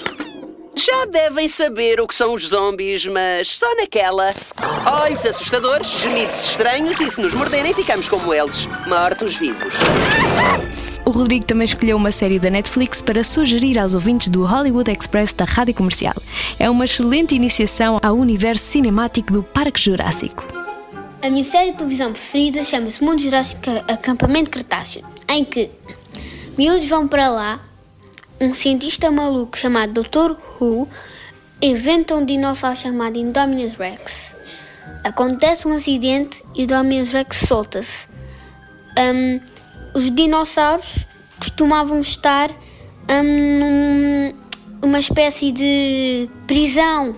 Já 0.75 1.05
devem 1.05 1.47
saber 1.47 1.99
o 1.99 2.07
que 2.07 2.15
são 2.15 2.33
os 2.33 2.47
zombies, 2.47 3.05
mas 3.05 3.49
só 3.49 3.75
naquela. 3.75 4.33
Olhos 5.03 5.23
assustadores, 5.25 5.87
gemidos 5.99 6.35
estranhos 6.45 6.99
e 6.99 7.11
se 7.11 7.21
nos 7.21 7.33
morderem 7.33 7.73
ficamos 7.73 8.07
como 8.07 8.33
eles, 8.33 8.65
mortos-vivos. 8.87 9.73
O 11.05 11.11
Rodrigo 11.11 11.45
também 11.45 11.65
escolheu 11.65 11.97
uma 11.97 12.11
série 12.11 12.39
da 12.39 12.49
Netflix 12.49 13.01
para 13.01 13.23
sugerir 13.23 13.77
aos 13.77 13.93
ouvintes 13.93 14.29
do 14.29 14.45
Hollywood 14.45 14.89
Express 14.91 15.33
da 15.33 15.45
Rádio 15.45 15.73
Comercial. 15.73 16.15
É 16.57 16.69
uma 16.69 16.85
excelente 16.85 17.35
iniciação 17.35 17.99
ao 18.01 18.15
universo 18.15 18.65
cinemático 18.65 19.33
do 19.33 19.43
Parque 19.43 19.79
Jurássico. 19.79 20.43
A 21.23 21.29
minha 21.29 21.43
série 21.43 21.71
de 21.71 21.77
televisão 21.77 22.11
preferida 22.11 22.63
chama-se 22.63 23.03
Mundo 23.03 23.21
Jurássico 23.21 23.69
Acampamento 23.87 24.49
Cretáceo, 24.49 25.03
em 25.31 25.45
que 25.45 25.71
miúdos 26.57 26.89
vão 26.89 27.07
para 27.07 27.29
lá, 27.29 27.59
um 28.39 28.53
cientista 28.53 29.09
maluco 29.09 29.57
chamado 29.57 30.03
Dr. 30.03 30.35
Who 30.59 30.87
inventa 31.61 32.15
um 32.15 32.25
dinossauro 32.25 32.75
chamado 32.75 33.17
Indominus 33.17 33.77
Rex. 33.77 34.35
Acontece 35.03 35.67
um 35.67 35.75
acidente 35.75 36.43
e 36.53 36.61
o 36.61 36.63
Indominus 36.63 37.11
Rex 37.11 37.45
solta-se. 37.47 38.07
Um, 38.97 39.39
os 39.93 40.13
dinossauros 40.13 41.07
costumavam 41.37 42.01
estar 42.01 42.51
um, 43.09 44.33
numa 44.81 44.99
espécie 44.99 45.51
de 45.51 46.29
prisão 46.45 47.15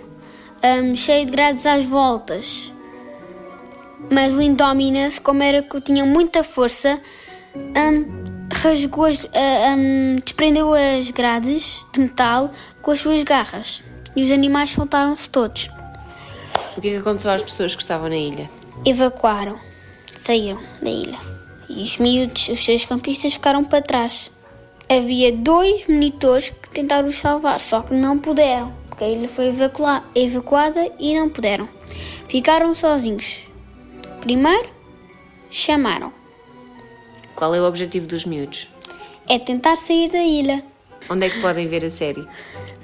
um, 0.64 0.94
de 0.94 1.26
grades 1.26 1.66
às 1.66 1.86
voltas. 1.86 2.72
Mas 4.12 4.34
o 4.34 4.42
Indominus, 4.42 5.18
como 5.18 5.42
era 5.42 5.62
que 5.62 5.82
tinha 5.82 6.06
muita 6.06 6.44
força, 6.44 7.02
um, 7.56 8.24
rasgou 8.54 9.06
as, 9.06 9.24
uh, 9.24 9.30
um, 9.78 10.16
desprendeu 10.24 10.74
as 10.74 11.12
grades 11.12 11.86
de 11.92 12.00
metal 12.00 12.52
com 12.82 12.92
as 12.92 13.00
suas 13.00 13.24
garras 13.24 13.84
e 14.16 14.24
os 14.24 14.32
animais 14.32 14.72
soltaram-se 14.72 15.30
todos. 15.30 15.70
O 16.78 16.82
que 16.82 16.88
é 16.88 16.92
que 16.92 16.98
aconteceu 16.98 17.32
às 17.32 17.44
pessoas 17.44 17.76
que 17.76 17.82
estavam 17.82 18.10
na 18.10 18.18
ilha? 18.18 18.50
Evacuaram, 18.86 19.60
saíram 20.16 20.60
da 20.82 20.90
ilha 20.90 21.34
e 21.70 21.84
os 21.84 21.98
miúdos, 21.98 22.50
os 22.50 22.64
seus 22.64 22.86
campistas, 22.86 23.34
ficaram 23.34 23.64
para 23.64 23.82
trás. 23.82 24.32
Havia 24.90 25.32
dois 25.32 25.88
monitores 25.88 26.50
que 26.50 26.70
tentaram 26.70 27.08
os 27.08 27.18
salvar, 27.18 27.60
só 27.60 27.82
que 27.82 27.94
não 27.94 28.20
puderam, 28.20 28.72
porque 28.88 29.04
a 29.04 29.10
ilha 29.10 29.28
foi 29.28 29.48
evacuada, 29.48 30.06
evacuada 30.14 30.92
e 31.00 31.16
não 31.16 31.30
puderam. 31.30 31.68
Ficaram 32.28 32.76
sozinhos. 32.76 33.42
Primeiro, 34.22 34.70
chamaram. 35.50 36.12
Qual 37.44 37.54
é 37.54 37.60
o 37.60 37.66
objetivo 37.66 38.08
dos 38.08 38.24
miúdos? 38.24 38.70
É 39.28 39.38
tentar 39.38 39.76
sair 39.76 40.10
da 40.10 40.24
ilha. 40.24 40.64
Onde 41.10 41.26
é 41.26 41.30
que 41.30 41.42
podem 41.42 41.68
ver 41.68 41.84
a 41.84 41.90
série? 41.90 42.26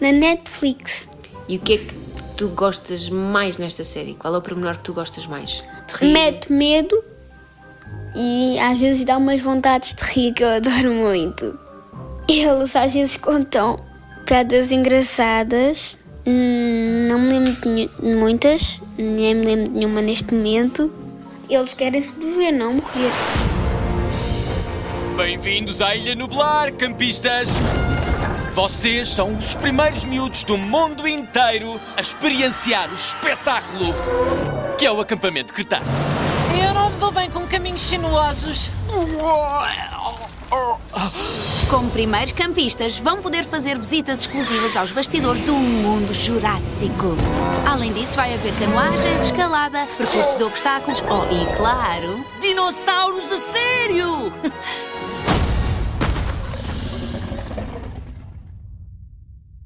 Na 0.02 0.12
Netflix. 0.12 1.08
E 1.48 1.56
o 1.56 1.60
que 1.62 1.76
é 1.76 1.78
que 1.78 1.94
tu 2.36 2.50
gostas 2.50 3.08
mais 3.08 3.58
nesta 3.58 3.86
série? 3.86 4.16
Qual 4.16 4.36
é 4.36 4.38
o 4.38 4.42
pormenor 4.42 4.76
que 4.76 4.84
tu 4.84 4.94
gostas 4.94 5.26
mais? 5.28 5.64
Mete 6.02 6.52
medo 6.52 7.02
e 8.14 8.60
às 8.60 8.82
vezes 8.82 9.06
dá 9.06 9.16
umas 9.16 9.40
vontades 9.40 9.94
de 9.94 10.04
rir 10.04 10.34
que 10.34 10.44
eu 10.44 10.50
adoro 10.50 10.92
muito. 10.92 11.58
Eles 12.28 12.76
às 12.76 12.94
vezes 12.94 13.16
contam 13.16 13.78
piadas 14.26 14.74
engraçadas. 14.74 15.98
Hum, 16.28 17.08
não 17.08 17.18
me 17.18 17.30
lembro 17.30 17.54
de 17.54 17.90
muitas, 18.14 18.82
nem 18.98 19.36
me 19.36 19.46
lembro 19.46 19.72
de 19.72 19.80
nenhuma 19.80 20.02
neste 20.02 20.34
momento. 20.34 20.92
Eles 21.50 21.74
querem 21.74 22.02
sobreviver, 22.02 22.52
não 22.52 22.74
morrer. 22.74 23.69
Bem-vindos 25.20 25.82
à 25.82 25.94
Ilha 25.98 26.16
Nublar, 26.16 26.72
campistas! 26.72 27.50
Vocês 28.54 29.10
são 29.10 29.36
os 29.36 29.54
primeiros 29.54 30.06
miúdos 30.06 30.46
do 30.46 30.58
mundo 30.58 31.06
inteiro 31.06 31.78
a 31.98 32.00
experienciar 32.00 32.90
o 32.90 32.96
espetáculo 32.96 33.94
que 34.78 34.86
é 34.86 34.92
o 34.92 35.02
acampamento 35.02 35.54
Cretáceo. 35.54 36.02
Eu 36.66 36.74
não 36.74 36.90
me 36.90 36.98
dou 37.00 37.12
bem 37.12 37.30
com 37.30 37.46
caminhos 37.46 37.82
sinuosos. 37.82 38.72
Como 41.70 41.92
primeiros 41.92 42.32
campistas, 42.32 42.98
vão 42.98 43.22
poder 43.22 43.44
fazer 43.44 43.78
visitas 43.78 44.22
exclusivas 44.22 44.78
aos 44.78 44.94
bastidores 44.94 45.42
do 45.42 45.54
mundo 45.54 46.14
jurássico. 46.14 47.18
Além 47.70 47.92
disso, 47.92 48.16
vai 48.16 48.34
haver 48.34 48.54
canoagem, 48.58 49.22
escalada, 49.22 49.86
percurso 49.98 50.38
de 50.38 50.44
obstáculos 50.46 51.04
oh, 51.10 51.26
e, 51.34 51.58
claro, 51.58 52.26
dinossauros 52.40 53.30
a 53.30 53.38
sério! 53.38 54.34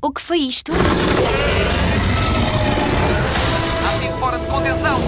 O 0.03 0.11
que 0.11 0.19
foi 0.19 0.39
isto? 0.39 0.73
Ativo 3.87 4.17
fora 4.19 4.37
de 4.37 4.45
contenção. 4.47 4.99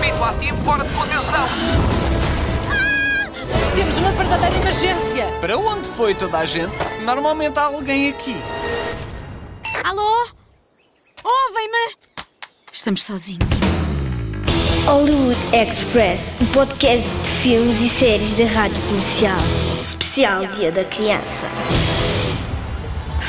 Repito, 0.00 0.22
ativo 0.22 0.64
fora 0.64 0.84
de 0.84 0.94
contenção. 0.94 1.44
Ah! 2.70 3.28
Temos 3.74 3.98
uma 3.98 4.12
verdadeira 4.12 4.54
emergência. 4.54 5.26
Para 5.40 5.58
onde 5.58 5.88
foi 5.88 6.14
toda 6.14 6.38
a 6.38 6.46
gente? 6.46 6.72
Normalmente 7.04 7.58
há 7.58 7.64
alguém 7.64 8.10
aqui. 8.10 8.36
Alô? 9.82 10.28
Ouvem-me? 11.24 11.96
Estamos 12.72 13.02
sozinhos. 13.02 13.48
Hollywood 14.86 15.40
Express, 15.52 16.36
o 16.40 16.46
podcast 16.52 17.08
de 17.08 17.30
filmes 17.42 17.80
e 17.80 17.88
séries 17.88 18.32
da 18.34 18.44
rádio 18.44 18.80
comercial. 18.82 19.40
Especial 19.82 20.46
Dia 20.46 20.70
da 20.70 20.84
Criança. 20.84 21.48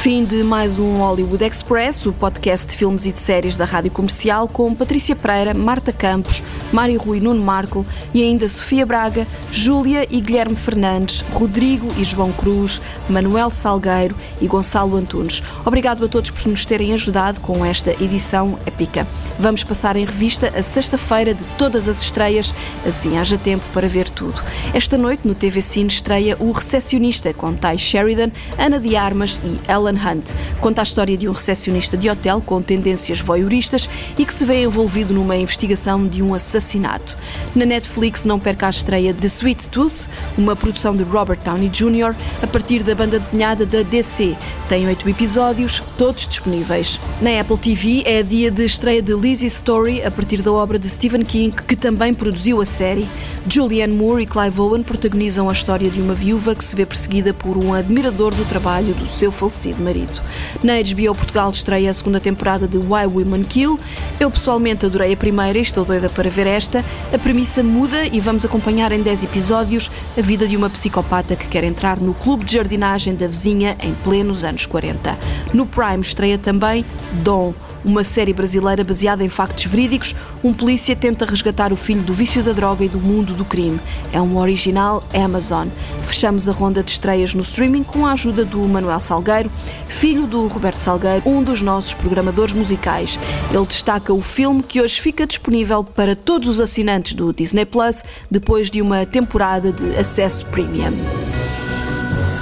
Fim 0.06 0.24
de 0.24 0.44
mais 0.44 0.78
um 0.78 1.00
Hollywood 1.00 1.44
Express, 1.44 2.06
o 2.06 2.14
podcast 2.14 2.68
de 2.68 2.78
filmes 2.78 3.08
e 3.08 3.12
de 3.12 3.18
séries 3.18 3.56
da 3.56 3.66
Rádio 3.66 3.90
Comercial, 3.90 4.48
com 4.48 4.76
Patrícia 4.76 5.16
Pereira, 5.16 5.52
Marta 5.52 5.92
Campos, 5.92 6.44
Mário 6.72 7.00
Rui 7.00 7.20
Nuno 7.20 7.44
Marco 7.44 7.84
e 8.14 8.22
ainda 8.22 8.48
Sofia 8.48 8.86
Braga, 8.86 9.26
Júlia 9.52 10.06
e 10.08 10.22
Guilherme 10.22 10.56
Fernandes, 10.56 11.26
Rodrigo 11.32 11.92
e 11.98 12.04
João 12.04 12.32
Cruz, 12.32 12.80
Manuel 13.10 13.50
Salgueiro 13.50 14.16
e 14.40 14.46
Gonçalo 14.46 14.96
Antunes. 14.96 15.42
Obrigado 15.66 16.06
a 16.06 16.08
todos 16.08 16.30
por 16.30 16.48
nos 16.52 16.66
terem 16.66 16.94
ajudado 16.94 17.40
com 17.40 17.66
esta 17.66 17.92
edição 17.94 18.60
épica. 18.64 19.08
Vamos 19.40 19.64
passar 19.64 19.96
em 19.96 20.06
revista 20.06 20.54
a 20.56 20.62
sexta-feira 20.62 21.34
de 21.34 21.44
todas 21.58 21.90
as 21.90 22.04
estreias, 22.04 22.54
assim 22.86 23.18
haja 23.18 23.40
tempo 23.40 23.66
para 23.74 23.88
ver 23.88 24.08
tudo. 24.08 24.40
Esta 24.72 25.00
noite 25.00 25.28
no 25.28 25.34
TV 25.34 25.64
Cine 25.64 25.90
estreia 25.90 26.38
O 26.40 26.52
Recepcionista, 26.52 27.34
com 27.34 27.56
Ty 27.56 27.80
Sheridan, 27.80 28.30
Ana 28.60 28.80
de 28.80 28.96
Armas 28.96 29.42
e 29.44 29.60
Ellen 29.68 29.95
Hunt. 29.96 30.32
Conta 30.60 30.82
a 30.82 30.84
história 30.84 31.18
de 31.18 31.28
um 31.28 31.32
recepcionista 31.32 31.98
de 31.98 32.10
hotel 32.10 32.42
com 32.42 32.62
tendências 32.62 33.20
voyeuristas 33.20 33.90
e 34.18 34.26
que 34.26 34.34
se 34.34 34.46
vê 34.46 34.64
envolvido 34.64 35.14
numa 35.14 35.36
investigação 35.36 36.08
de 36.08 36.22
um 36.22 36.34
assassinato. 36.34 37.16
Na 37.56 37.66
Netflix 37.66 38.26
não 38.26 38.40
perca 38.40 38.68
a 38.68 38.70
estreia 38.70 39.14
de 39.14 39.26
Sweet 39.28 39.70
Tooth, 39.70 40.08
uma 40.38 40.56
produção 40.56 40.96
de 40.96 41.04
Robert 41.04 41.40
Downey 41.44 41.70
Jr., 41.70 42.16
a 42.42 42.48
partir 42.48 42.84
da 42.84 42.96
banda 42.96 43.20
desenhada 43.20 43.66
da 43.66 43.82
DC. 43.82 44.36
Tem 44.68 44.88
oito 44.88 45.08
episódios, 45.08 45.84
todos 45.98 46.28
disponíveis. 46.28 47.00
Na 47.22 47.40
Apple 47.40 47.58
TV 47.58 48.04
é 48.06 48.24
dia 48.24 48.50
de 48.50 48.66
estreia 48.66 49.02
de 49.02 49.14
Lizzie 49.14 49.48
Story, 49.48 50.04
a 50.04 50.12
partir 50.12 50.42
da 50.42 50.52
obra 50.52 50.80
de 50.80 50.90
Stephen 50.90 51.24
King, 51.24 51.56
que 51.68 51.76
também 51.76 52.14
produziu 52.14 52.62
a 52.62 52.66
série. 52.66 53.08
Julianne 53.48 53.94
Moore 53.94 54.24
e 54.24 54.26
Clive 54.26 54.60
Owen 54.60 54.84
protagonizam 54.84 55.50
a 55.50 55.54
história 55.54 55.90
de 55.90 56.02
uma 56.02 56.14
viúva 56.14 56.56
que 56.56 56.64
se 56.64 56.76
vê 56.76 56.86
perseguida 56.86 57.34
por 57.34 57.58
um 57.58 57.74
admirador 57.74 58.34
do 58.34 58.44
trabalho 58.46 58.94
do 58.96 59.08
seu 59.08 59.32
falecido 59.32 59.82
marido. 59.86 60.22
Na 60.64 60.74
HBO 60.74 61.16
Portugal 61.16 61.50
estreia 61.50 61.90
a 61.90 61.94
segunda 61.94 62.20
temporada 62.20 62.68
de 62.68 62.78
Why 62.78 63.06
Women 63.06 63.44
Kill. 63.44 63.80
Eu 64.20 64.32
pessoalmente 64.32 64.86
adorei 64.86 65.14
a 65.14 65.18
primeira 65.18 65.58
e 65.58 65.62
estou 65.62 65.86
doida 65.86 66.10
para 66.10 66.30
ver 66.30 66.48
esta. 66.48 66.84
A 67.14 67.18
premissa 67.18 67.62
muda 67.64 68.06
e 68.08 68.20
vamos 68.20 68.44
acompanhar 68.44 68.92
em 68.92 69.02
10 69.02 69.24
episódios 69.24 69.92
a 70.18 70.22
vida 70.22 70.48
de 70.48 70.58
uma 70.58 70.70
psicopata 70.70 71.36
que 71.36 71.48
quer 71.48 71.64
entrar 71.64 71.98
no 72.00 72.14
clube 72.14 72.44
de 72.44 72.54
jardinagem 72.54 73.16
da 73.16 73.28
vizinha 73.28 73.78
em 73.82 73.94
plenos 74.04 74.44
anos 74.44 74.66
40. 74.66 75.18
No 75.54 75.66
Prime 75.66 76.02
estreia 76.02 76.38
também 76.38 76.84
Dom, 77.24 77.54
uma 77.86 78.04
série 78.04 78.34
brasileira 78.34 78.84
baseada 78.84 79.24
em 79.24 79.30
factos 79.30 79.66
verídicos. 79.66 80.16
Um 80.44 80.52
polícia 80.52 80.96
tenta 80.96 81.26
resgatar 81.26 81.72
o 81.72 81.76
filho 81.76 82.02
do 82.02 82.14
vício 82.14 82.44
da 82.44 82.52
droga 82.52 82.84
e 82.84 82.90
do 82.90 83.00
mundo 83.00 83.34
do 83.34 83.46
crime. 83.46 83.80
É 84.12 84.20
um 84.20 84.38
original 84.38 85.04
Amazon. 85.14 85.68
Fechamos 86.04 86.50
a 86.50 86.52
ronda 86.52 86.84
de 86.84 86.92
estreias 86.92 87.34
no 87.34 87.42
streaming 87.42 87.84
com 87.84 88.06
a 88.06 88.14
ajuda 88.14 88.44
do 88.44 88.60
Manuel 88.68 89.00
Salgueiro, 89.00 89.52
filho 89.88 90.26
do 90.26 90.48
Roberto 90.48 90.78
Salgueiro, 90.78 91.22
um 91.26 91.44
dos 91.44 91.62
nossos 91.62 91.94
programadores 91.94 92.54
musicais. 92.54 93.20
Ele 93.54 93.66
destaca 93.66 94.14
o 94.14 94.22
filme 94.22 94.64
que 94.64 94.82
hoje 94.82 95.00
fica 95.00 95.28
disponível 95.28 95.84
para 95.84 96.16
todos 96.16 96.50
os 96.50 96.60
assinantes 96.60 97.14
do 97.14 97.32
Disney 97.32 97.66
Plus 97.66 98.04
depois 98.30 98.72
de 98.72 98.82
uma 98.82 99.06
temporada 99.06 99.72
de 99.72 99.96
acesso 99.96 100.46
premium. 100.48 100.94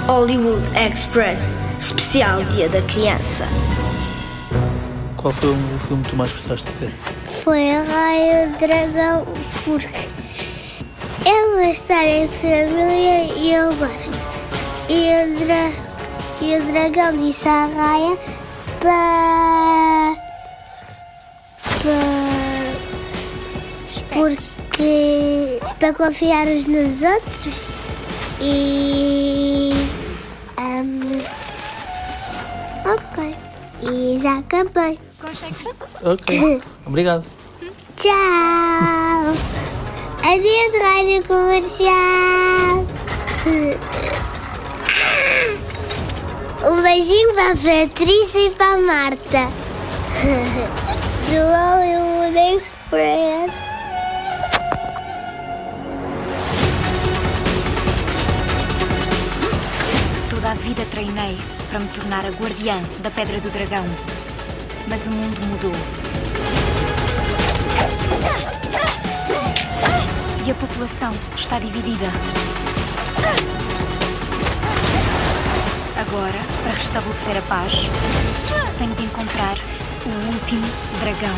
Hollywood 0.06 0.62
Express, 0.76 1.56
especial 1.78 2.44
Dia 2.44 2.68
da 2.68 2.82
Criança. 2.82 3.46
Qual 5.24 5.32
foi 5.32 5.48
o 5.48 5.78
filme 5.88 6.04
que 6.04 6.10
tu 6.10 6.16
mais 6.16 6.30
gostaste 6.32 6.70
de 6.70 6.78
ver? 6.80 6.92
Foi 7.42 7.74
a 7.74 7.82
Raia 7.82 8.46
Dragão, 8.60 9.26
porque 9.64 9.88
é 11.24 11.46
uma 11.46 11.64
história 11.64 12.24
em 12.24 12.28
família 12.28 13.32
e 13.34 13.54
eu 13.54 13.74
gosto. 13.76 14.28
E 14.90 15.08
o, 15.22 15.38
dra... 15.46 15.72
e 16.42 16.58
o 16.58 16.64
dragão 16.70 17.16
disse 17.16 17.48
à 17.48 17.64
Raia 17.64 18.18
para. 18.80 20.14
para. 21.80 22.02
porque. 24.12 25.58
para 25.80 25.94
confiar 25.94 26.46
uns 26.48 26.66
nos 26.66 27.00
outros 27.00 27.70
e. 28.42 29.72
Um, 30.58 31.22
ok. 32.84 33.34
E 33.90 34.18
já 34.20 34.40
acabei. 34.40 34.98
Ok. 36.02 36.62
Obrigado. 36.86 37.24
Tchau! 37.96 39.34
Adeus, 40.22 40.72
rádio 40.82 41.22
comercial! 41.26 42.86
Um 46.66 46.82
beijinho 46.82 47.34
para 47.34 47.52
a 47.52 47.56
Patrícia 47.56 48.46
e 48.46 48.50
para 48.50 48.74
a 48.74 48.78
Marta. 48.78 49.48
Do 51.28 51.40
Hollywood 51.52 52.38
Express. 52.56 53.54
Toda 60.30 60.50
a 60.50 60.54
vida 60.54 60.84
treinei 60.90 61.36
para 61.70 61.80
me 61.80 61.88
tornar 61.88 62.24
a 62.24 62.30
guardiã 62.30 62.80
da 63.00 63.10
Pedra 63.10 63.40
do 63.40 63.50
Dragão. 63.50 63.84
Mas 64.88 65.06
o 65.06 65.10
mundo 65.10 65.40
mudou. 65.46 65.72
E 70.46 70.50
a 70.50 70.54
população 70.54 71.12
está 71.34 71.58
dividida. 71.58 72.06
Agora, 75.96 76.38
para 76.62 76.72
restabelecer 76.72 77.36
a 77.38 77.42
paz, 77.42 77.88
tenho 78.78 78.94
de 78.94 79.04
encontrar 79.04 79.56
o 80.04 80.32
último 80.32 80.66
dragão. 81.00 81.34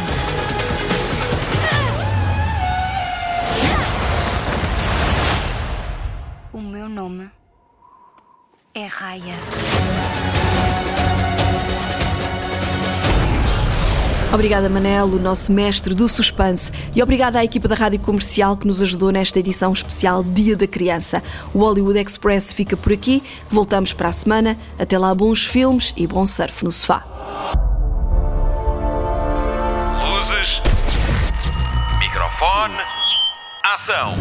O 6.53 6.61
meu 6.61 6.89
nome 6.89 7.31
é 8.75 8.87
Raya. 8.87 9.35
Obrigada, 14.33 14.69
Manel, 14.69 15.07
o 15.07 15.19
nosso 15.19 15.53
mestre 15.53 15.95
do 15.95 16.09
suspense. 16.09 16.71
E 16.95 17.03
obrigada 17.03 17.39
à 17.39 17.45
equipa 17.45 17.69
da 17.69 17.75
Rádio 17.75 18.01
Comercial 18.01 18.57
que 18.57 18.67
nos 18.67 18.83
ajudou 18.83 19.11
nesta 19.11 19.39
edição 19.39 19.73
especial 19.73 20.23
Dia 20.23 20.57
da 20.57 20.67
Criança. 20.67 21.23
O 21.55 21.61
Hollywood 21.61 21.99
Express 21.99 22.53
fica 22.53 22.77
por 22.77 22.93
aqui. 22.93 23.23
Voltamos 23.49 23.93
para 23.93 24.09
a 24.09 24.13
semana. 24.13 24.59
Até 24.79 24.99
lá, 24.99 25.15
bons 25.15 25.47
filmes 25.47 25.95
e 25.97 26.07
bom 26.07 26.27
surf 26.27 26.65
no 26.65 26.73
sofá. 26.73 27.05
Luzes. 30.11 30.61
Microfone. 31.99 32.75
Ação. 33.65 34.17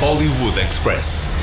Hollywood 0.00 0.58
Express. 0.60 1.33